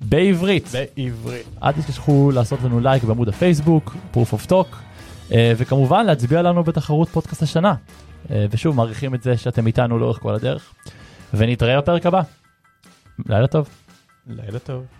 [0.00, 0.68] בעברית.
[0.96, 1.46] בעברית.
[1.62, 4.76] אל תשכחו לעשות לנו לייק בעמוד הפייסבוק, Proof of Talk,
[5.32, 7.74] אה, וכמובן להצביע לנו בתחרות פודקאסט השנה.
[8.30, 10.74] אה, ושוב, מעריכים את זה שאתם איתנו לאורך כל הדרך,
[11.34, 12.22] ונתראה בפרק הבא.
[13.28, 13.68] לילה טוב.
[14.26, 14.97] לילה טוב.